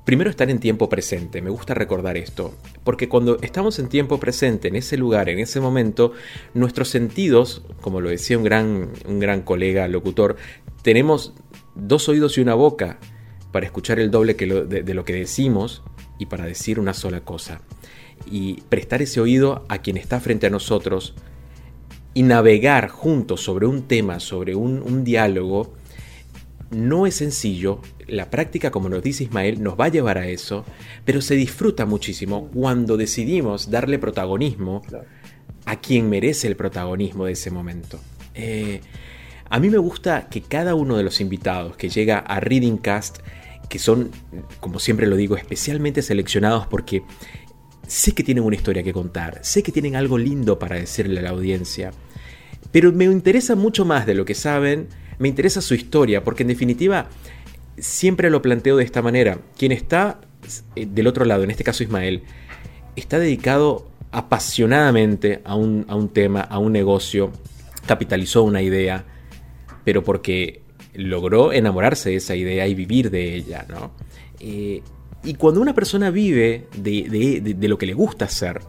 [0.09, 4.68] Primero estar en tiempo presente, me gusta recordar esto, porque cuando estamos en tiempo presente,
[4.68, 6.12] en ese lugar, en ese momento,
[6.55, 10.37] nuestros sentidos, como lo decía un gran, un gran colega locutor,
[10.81, 11.35] tenemos
[11.75, 12.99] dos oídos y una boca
[13.53, 15.83] para escuchar el doble de, de lo que decimos
[16.18, 17.61] y para decir una sola cosa.
[18.31, 21.16] Y prestar ese oído a quien está frente a nosotros
[22.14, 25.75] y navegar juntos sobre un tema, sobre un, un diálogo,
[26.70, 30.64] no es sencillo, la práctica, como nos dice Ismael, nos va a llevar a eso,
[31.04, 34.83] pero se disfruta muchísimo cuando decidimos darle protagonismo
[35.64, 37.98] a quien merece el protagonismo de ese momento.
[38.35, 38.81] Eh,
[39.50, 43.18] a mí me gusta que cada uno de los invitados que llega a Reading Cast,
[43.68, 44.11] que son,
[44.61, 47.02] como siempre lo digo, especialmente seleccionados porque
[47.87, 51.22] sé que tienen una historia que contar, sé que tienen algo lindo para decirle a
[51.22, 51.92] la audiencia,
[52.72, 56.48] pero me interesa mucho más de lo que saben me interesa su historia, porque en
[56.48, 57.09] definitiva
[57.78, 59.38] siempre lo planteo de esta manera.
[59.57, 60.20] Quien está
[60.76, 62.22] eh, del otro lado, en este caso Ismael,
[62.96, 67.33] está dedicado apasionadamente a un, a un tema, a un negocio,
[67.87, 69.04] capitalizó una idea,
[69.85, 70.62] pero porque
[70.94, 73.92] logró enamorarse de esa idea y vivir de ella, ¿no?
[74.40, 74.83] Eh,
[75.24, 78.61] y cuando una persona vive de, de lo que le gusta hacer,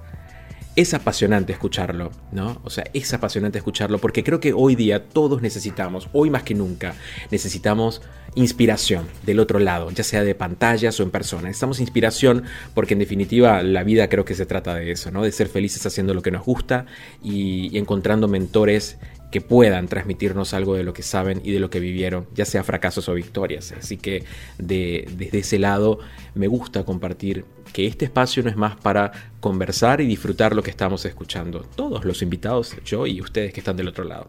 [0.75, 2.61] es apasionante escucharlo, ¿no?
[2.63, 6.55] O sea, es apasionante escucharlo porque creo que hoy día todos necesitamos, hoy más que
[6.55, 6.95] nunca,
[7.31, 8.01] necesitamos
[8.35, 11.43] inspiración del otro lado, ya sea de pantallas o en persona.
[11.43, 15.23] Necesitamos inspiración porque en definitiva la vida creo que se trata de eso, ¿no?
[15.23, 16.85] De ser felices haciendo lo que nos gusta
[17.23, 18.97] y, y encontrando mentores
[19.31, 22.63] que puedan transmitirnos algo de lo que saben y de lo que vivieron, ya sea
[22.63, 23.73] fracasos o victorias.
[23.77, 24.23] Así que
[24.57, 25.99] desde ese lado
[26.33, 30.71] me gusta compartir que este espacio no es más para conversar y disfrutar lo que
[30.71, 31.65] estamos escuchando.
[31.75, 34.27] Todos los invitados, yo y ustedes que están del otro lado.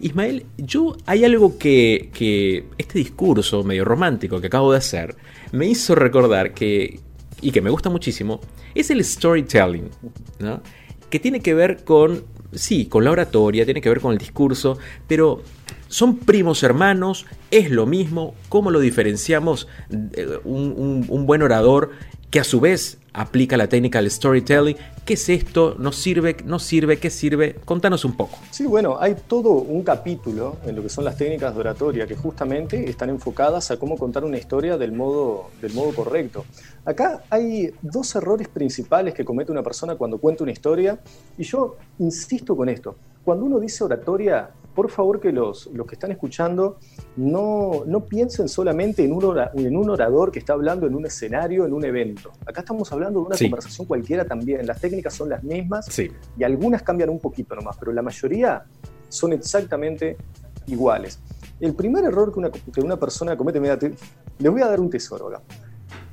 [0.00, 5.14] Ismael, yo hay algo que, que este discurso medio romántico que acabo de hacer
[5.52, 6.98] me hizo recordar que,
[7.40, 8.40] y que me gusta muchísimo,
[8.74, 9.88] es el storytelling,
[10.40, 10.60] ¿no?
[11.10, 14.78] que tiene que ver con sí, con la oratoria, tiene que ver con el discurso,
[15.06, 15.42] pero
[15.88, 19.68] son primos hermanos, es lo mismo, ¿cómo lo diferenciamos?
[19.90, 21.90] Eh, un, un buen orador
[22.30, 24.76] que a su vez aplica la técnica del storytelling.
[25.04, 25.74] ¿Qué es esto?
[25.78, 26.36] ¿Nos sirve?
[26.44, 26.98] ¿No sirve?
[26.98, 27.54] ¿Qué sirve?
[27.64, 28.38] Contanos un poco.
[28.50, 32.14] Sí, bueno, hay todo un capítulo en lo que son las técnicas de oratoria que
[32.14, 36.44] justamente están enfocadas a cómo contar una historia del modo, del modo correcto.
[36.84, 40.98] Acá hay dos errores principales que comete una persona cuando cuenta una historia
[41.36, 42.96] y yo insisto con esto.
[43.24, 46.78] Cuando uno dice oratoria, por favor que los, los que están escuchando
[47.16, 51.66] no, no piensen solamente en un, en un orador que está hablando en un escenario,
[51.66, 52.30] en un evento.
[52.46, 54.66] Acá estamos hablando de una conversación cualquiera también.
[54.66, 55.86] Las técnicas son las mismas
[56.38, 58.64] y algunas cambian un poquito nomás, pero la mayoría
[59.08, 60.16] son exactamente
[60.66, 61.18] iguales.
[61.58, 63.92] El primer error que una, que una persona comete, mira, te-
[64.38, 65.42] les voy a dar un tesoro acá.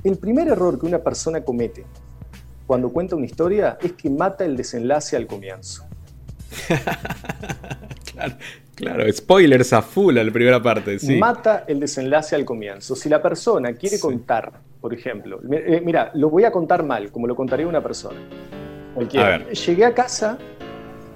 [0.04, 1.86] El primer error que una persona comete
[2.66, 5.86] cuando cuenta una historia es que mata el desenlace al comienzo.
[8.18, 8.36] Claro,
[8.76, 11.18] claro, spoilers a full a la primera parte, sí.
[11.18, 12.96] Mata el desenlace al comienzo.
[12.96, 14.02] Si la persona quiere Sí.
[14.02, 14.52] contar,
[14.82, 18.20] por ejemplo, eh, mira, lo voy a contar mal, como lo contaría una persona.
[18.94, 19.28] Cualquiera.
[19.36, 19.54] A ver.
[19.54, 20.38] Llegué a casa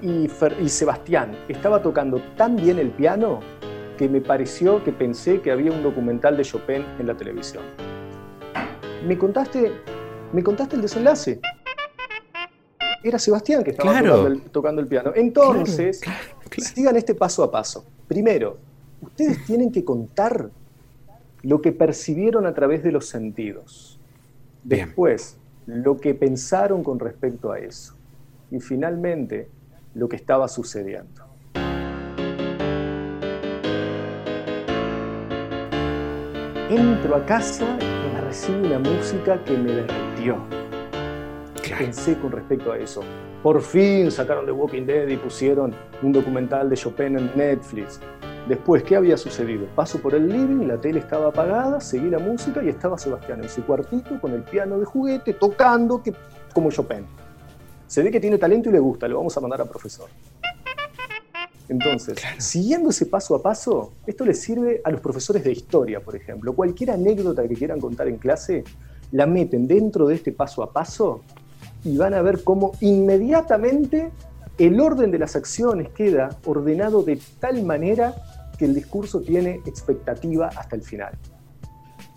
[0.00, 3.40] y, Fer- y Sebastián estaba tocando tan bien el piano
[3.98, 7.62] que me pareció que pensé que había un documental de Chopin en la televisión.
[9.06, 9.72] Me contaste,
[10.32, 11.40] me contaste el desenlace.
[13.04, 14.16] Era Sebastián que estaba Claro.
[14.16, 15.12] tocando, el, tocando el piano.
[15.14, 16.18] Entonces, Claro,
[16.56, 16.74] claro.
[16.74, 17.84] sigan este paso a paso.
[18.08, 18.58] Primero,
[19.00, 20.50] ustedes tienen que contar
[21.42, 23.98] lo que percibieron a través de los sentidos.
[24.62, 24.86] Bien.
[24.86, 25.36] Después,
[25.66, 27.94] lo que pensaron con respecto a eso.
[28.50, 29.48] Y finalmente,
[29.94, 31.22] lo que estaba sucediendo.
[36.70, 40.36] Entro a casa y me recibe una música que me derritió
[41.62, 41.84] Claro.
[41.84, 43.02] pensé con respecto a eso.
[43.42, 47.98] Por fin sacaron The Walking Dead y pusieron un documental de Chopin en Netflix.
[48.48, 49.66] Después, ¿qué había sucedido?
[49.74, 53.48] Paso por el living, la tele estaba apagada, seguí la música y estaba Sebastián en
[53.48, 56.14] su cuartito con el piano de juguete, tocando que,
[56.54, 57.04] como Chopin.
[57.88, 60.08] Se ve que tiene talento y le gusta, lo vamos a mandar a profesor.
[61.68, 66.14] Entonces, siguiendo ese paso a paso, esto les sirve a los profesores de historia, por
[66.14, 66.52] ejemplo.
[66.52, 68.62] Cualquier anécdota que quieran contar en clase,
[69.10, 71.22] la meten dentro de este paso a paso
[71.84, 74.10] y van a ver cómo inmediatamente
[74.58, 78.14] el orden de las acciones queda ordenado de tal manera
[78.58, 81.18] que el discurso tiene expectativa hasta el final.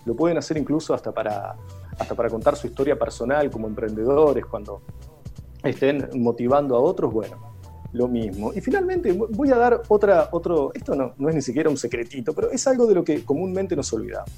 [0.05, 1.55] Lo pueden hacer incluso hasta para,
[1.97, 4.82] hasta para contar su historia personal como emprendedores, cuando
[5.63, 7.55] estén motivando a otros, bueno,
[7.93, 8.53] lo mismo.
[8.53, 12.34] Y finalmente voy a dar otra, otro, esto no, no es ni siquiera un secretito,
[12.34, 14.32] pero es algo de lo que comúnmente nos olvidamos.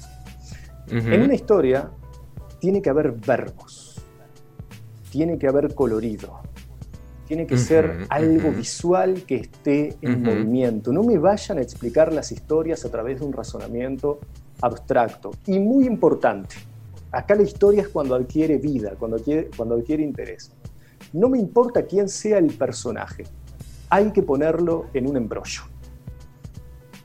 [0.90, 1.90] En una historia
[2.60, 3.87] tiene que haber verbos,
[5.10, 6.40] tiene que haber colorido,
[7.26, 10.92] tiene que ser algo visual que esté en movimiento.
[10.92, 14.20] No me vayan a explicar las historias a través de un razonamiento
[14.62, 15.32] abstracto.
[15.46, 16.56] Y muy importante,
[17.12, 20.52] acá la historia es cuando adquiere vida, cuando adquiere, cuando adquiere interés.
[21.12, 23.24] No me importa quién sea el personaje,
[23.90, 25.62] hay que ponerlo en un embrollo.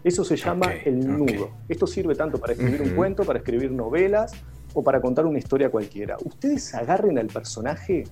[0.03, 1.51] Eso se llama el nudo.
[1.69, 4.33] Esto sirve tanto para escribir un cuento, para escribir novelas
[4.73, 6.17] o para contar una historia cualquiera.
[6.23, 8.03] Ustedes agarren al personaje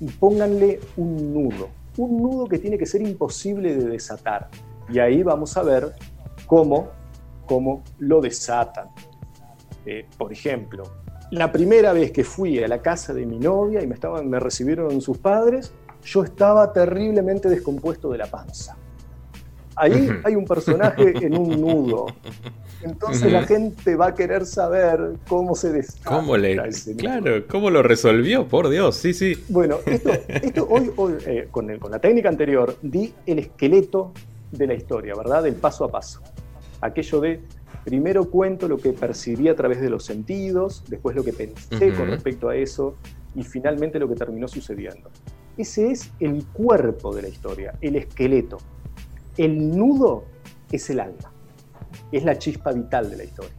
[0.00, 1.68] y pónganle un nudo.
[1.96, 4.48] Un nudo que tiene que ser imposible de desatar.
[4.88, 5.92] Y ahí vamos a ver
[6.46, 6.88] cómo,
[7.46, 8.88] cómo lo desatan.
[9.86, 10.84] Eh, por ejemplo,
[11.30, 14.40] la primera vez que fui a la casa de mi novia y me, estaban, me
[14.40, 18.76] recibieron sus padres, yo estaba terriblemente descompuesto de la panza.
[19.76, 22.06] Ahí hay un personaje en un nudo.
[22.82, 26.52] Entonces la gente va a querer saber cómo se desata ¿Cómo le.?
[26.68, 26.98] ese nudo.
[26.98, 28.46] Claro, ¿cómo lo resolvió?
[28.46, 29.42] Por Dios, sí, sí.
[29.48, 34.12] Bueno, esto, esto hoy, hoy, eh, con, el- con la técnica anterior, di el esqueleto
[34.50, 35.42] de la historia, ¿verdad?
[35.42, 36.20] Del paso a paso.
[36.82, 37.40] Aquello de,
[37.84, 42.08] primero cuento lo que percibí a través de los sentidos, después lo que pensé con
[42.10, 42.96] respecto a eso,
[43.34, 45.10] y finalmente lo que terminó sucediendo.
[45.56, 48.58] Ese es el cuerpo de la historia, el esqueleto.
[49.36, 50.24] El nudo
[50.70, 51.32] es el alma,
[52.12, 53.52] es la chispa vital de la historia.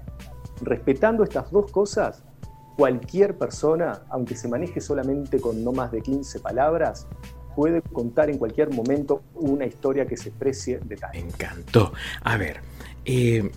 [0.62, 2.24] Respetando estas dos cosas,
[2.78, 7.08] cualquier persona, aunque se maneje solamente con no más de 15 palabras,
[7.56, 11.16] puede contar en cualquier momento una historia que se precie de Me tal.
[11.16, 11.94] encantó.
[12.24, 12.60] A ver,
[13.06, 13.50] eh,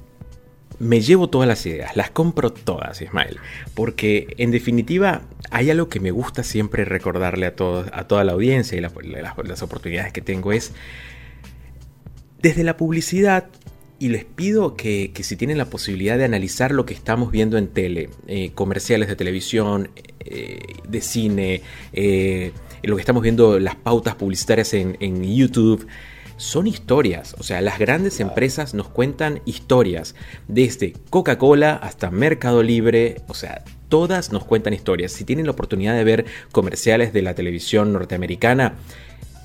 [0.78, 3.38] me llevo todas las ideas, las compro todas, Ismael,
[3.74, 7.54] porque en definitiva hay algo que me gusta siempre recordarle a,
[7.92, 10.72] a toda la audiencia y la- la- las oportunidades que tengo es,
[12.40, 13.48] desde la publicidad,
[13.98, 17.58] y les pido que, que si tienen la posibilidad de analizar lo que estamos viendo
[17.58, 21.62] en tele, eh, comerciales de televisión, eh, de cine,
[21.92, 22.52] eh,
[22.84, 25.86] lo que estamos viendo, las pautas publicitarias en, en YouTube,
[26.36, 27.34] son historias.
[27.38, 30.14] O sea, las grandes empresas nos cuentan historias.
[30.46, 33.16] Desde Coca-Cola hasta Mercado Libre.
[33.26, 35.10] O sea, todas nos cuentan historias.
[35.10, 38.76] Si tienen la oportunidad de ver comerciales de la televisión norteamericana,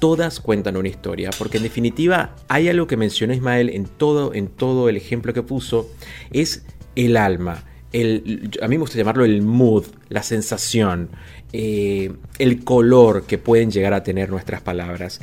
[0.03, 4.49] todas cuentan una historia, porque en definitiva hay algo que mencionó Ismael en todo, en
[4.49, 5.89] todo el ejemplo que puso,
[6.33, 6.65] es
[6.97, 7.63] el alma.
[7.93, 11.07] El, a mí me gusta llamarlo el mood, la sensación,
[11.53, 15.21] eh, el color que pueden llegar a tener nuestras palabras.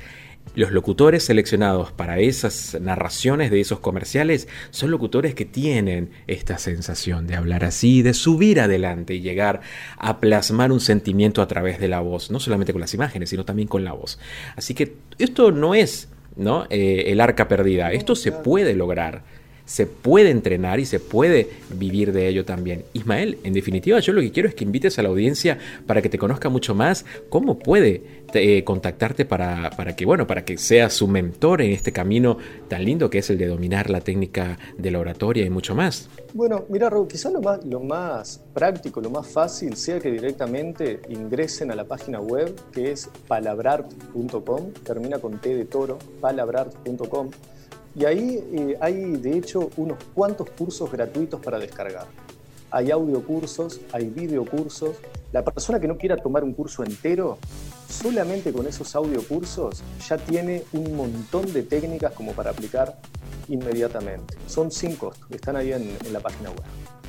[0.57, 7.29] Los locutores seleccionados para esas narraciones de esos comerciales son locutores que tienen esta sensación
[7.29, 9.61] de hablar así, de subir adelante y llegar
[9.97, 13.45] a plasmar un sentimiento a través de la voz, no solamente con las imágenes, sino
[13.45, 14.19] también con la voz.
[14.57, 16.67] Así que esto no es ¿no?
[16.71, 19.23] Eh, el arca perdida, esto se puede lograr
[19.71, 22.83] se puede entrenar y se puede vivir de ello también.
[22.93, 26.09] Ismael, en definitiva, yo lo que quiero es que invites a la audiencia para que
[26.09, 28.03] te conozca mucho más, cómo puede
[28.35, 32.85] eh, contactarte para, para, que, bueno, para que seas su mentor en este camino tan
[32.85, 36.09] lindo que es el de dominar la técnica de la oratoria y mucho más.
[36.35, 41.01] Bueno, mira, Raúl, quizás lo más, lo más práctico, lo más fácil sea que directamente
[41.09, 47.31] ingresen a la página web que es palabrart.com, termina con T de toro, palabrart.com,
[47.95, 52.07] y ahí eh, hay de hecho unos cuantos cursos gratuitos para descargar
[52.71, 54.97] hay audio cursos, hay video cursos.
[55.33, 57.39] La persona que no quiera tomar un curso entero,
[57.89, 62.99] solamente con esos audio cursos ya tiene un montón de técnicas como para aplicar
[63.49, 64.37] inmediatamente.
[64.47, 67.00] Son sin costo, están ahí en la página web.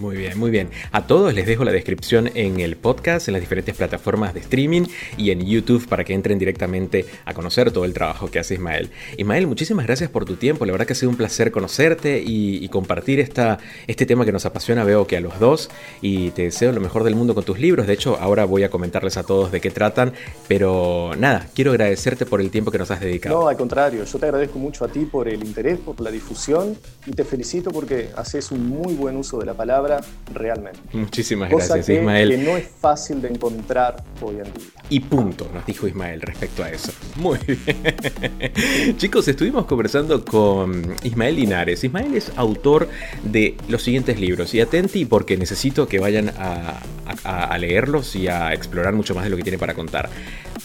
[0.00, 0.70] Muy bien, muy bien.
[0.92, 4.82] A todos les dejo la descripción en el podcast, en las diferentes plataformas de streaming
[5.16, 8.90] y en YouTube para que entren directamente a conocer todo el trabajo que hace Ismael.
[9.16, 10.64] Ismael, muchísimas gracias por tu tiempo.
[10.66, 14.46] La verdad que ha sido un placer conocerte y, compartir esta, este tema que nos
[14.46, 15.68] apasiona, veo que a los dos.
[16.00, 17.86] Y te deseo lo mejor del mundo con tus libros.
[17.86, 20.12] De hecho, ahora voy a comentarles a todos de qué tratan.
[20.46, 23.40] Pero nada, quiero agradecerte por el tiempo que nos has dedicado.
[23.40, 26.76] No, al contrario, yo te agradezco mucho a ti por el interés, por la difusión
[27.06, 29.87] y te felicito porque haces un muy buen uso de la palabra
[30.32, 30.78] realmente.
[30.92, 32.30] Muchísimas gracias, Ismael.
[32.30, 34.66] Que no es fácil de encontrar hoy en día.
[34.90, 36.92] Y punto, nos dijo Ismael respecto a eso.
[37.16, 38.96] Muy bien.
[38.96, 41.84] Chicos, estuvimos conversando con Ismael Linares.
[41.84, 42.88] Ismael es autor
[43.24, 44.54] de los siguientes libros.
[44.54, 46.80] Y atenti porque necesito que vayan a,
[47.24, 50.08] a leerlos y a explorar mucho más de lo que tiene para contar.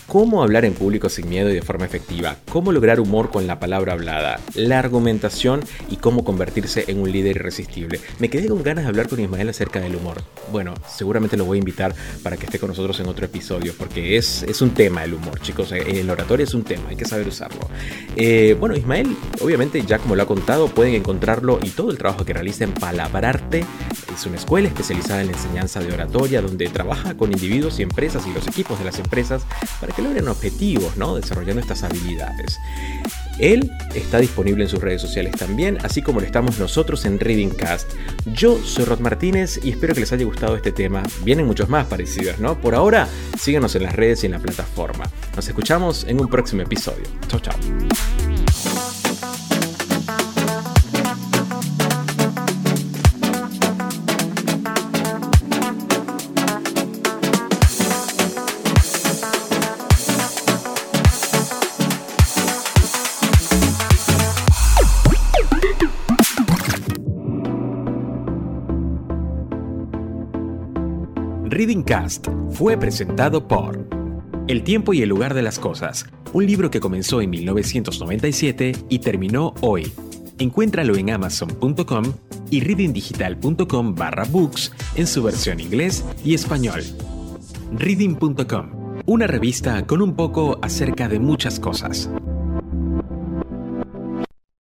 [0.07, 2.35] Cómo hablar en público sin miedo y de forma efectiva.
[2.51, 4.39] Cómo lograr humor con la palabra hablada.
[4.53, 7.99] La argumentación y cómo convertirse en un líder irresistible.
[8.19, 10.21] Me quedé con ganas de hablar con Ismael acerca del humor.
[10.51, 14.17] Bueno, seguramente lo voy a invitar para que esté con nosotros en otro episodio, porque
[14.17, 15.71] es, es un tema el humor, chicos.
[15.71, 17.69] Eh, el oratorio es un tema, hay que saber usarlo.
[18.15, 22.25] Eh, bueno, Ismael, obviamente, ya como lo ha contado, pueden encontrarlo y todo el trabajo
[22.25, 23.65] que realiza en Palabrarte.
[24.13, 28.27] Es una escuela especializada en la enseñanza de oratoria, donde trabaja con individuos y empresas
[28.27, 29.43] y los equipos de las empresas
[29.79, 31.15] para que logren objetivos, ¿no?
[31.15, 32.59] Desarrollando estas habilidades.
[33.39, 37.49] Él está disponible en sus redes sociales también, así como lo estamos nosotros en Reading
[37.49, 37.91] Cast.
[38.25, 41.03] Yo soy Rod Martínez y espero que les haya gustado este tema.
[41.23, 42.59] Vienen muchos más parecidos, ¿no?
[42.59, 43.07] Por ahora,
[43.39, 45.05] síganos en las redes y en la plataforma.
[45.35, 47.05] Nos escuchamos en un próximo episodio.
[47.27, 48.32] Chao, chao.
[71.73, 73.89] Reading Cast fue presentado por
[74.47, 78.99] El tiempo y el lugar de las cosas, un libro que comenzó en 1997 y
[78.99, 79.91] terminó hoy.
[80.37, 82.03] Encuéntralo en amazon.com
[82.51, 86.83] y readingdigital.com barra books en su versión inglés y español.
[87.75, 92.07] Reading.com, una revista con un poco acerca de muchas cosas.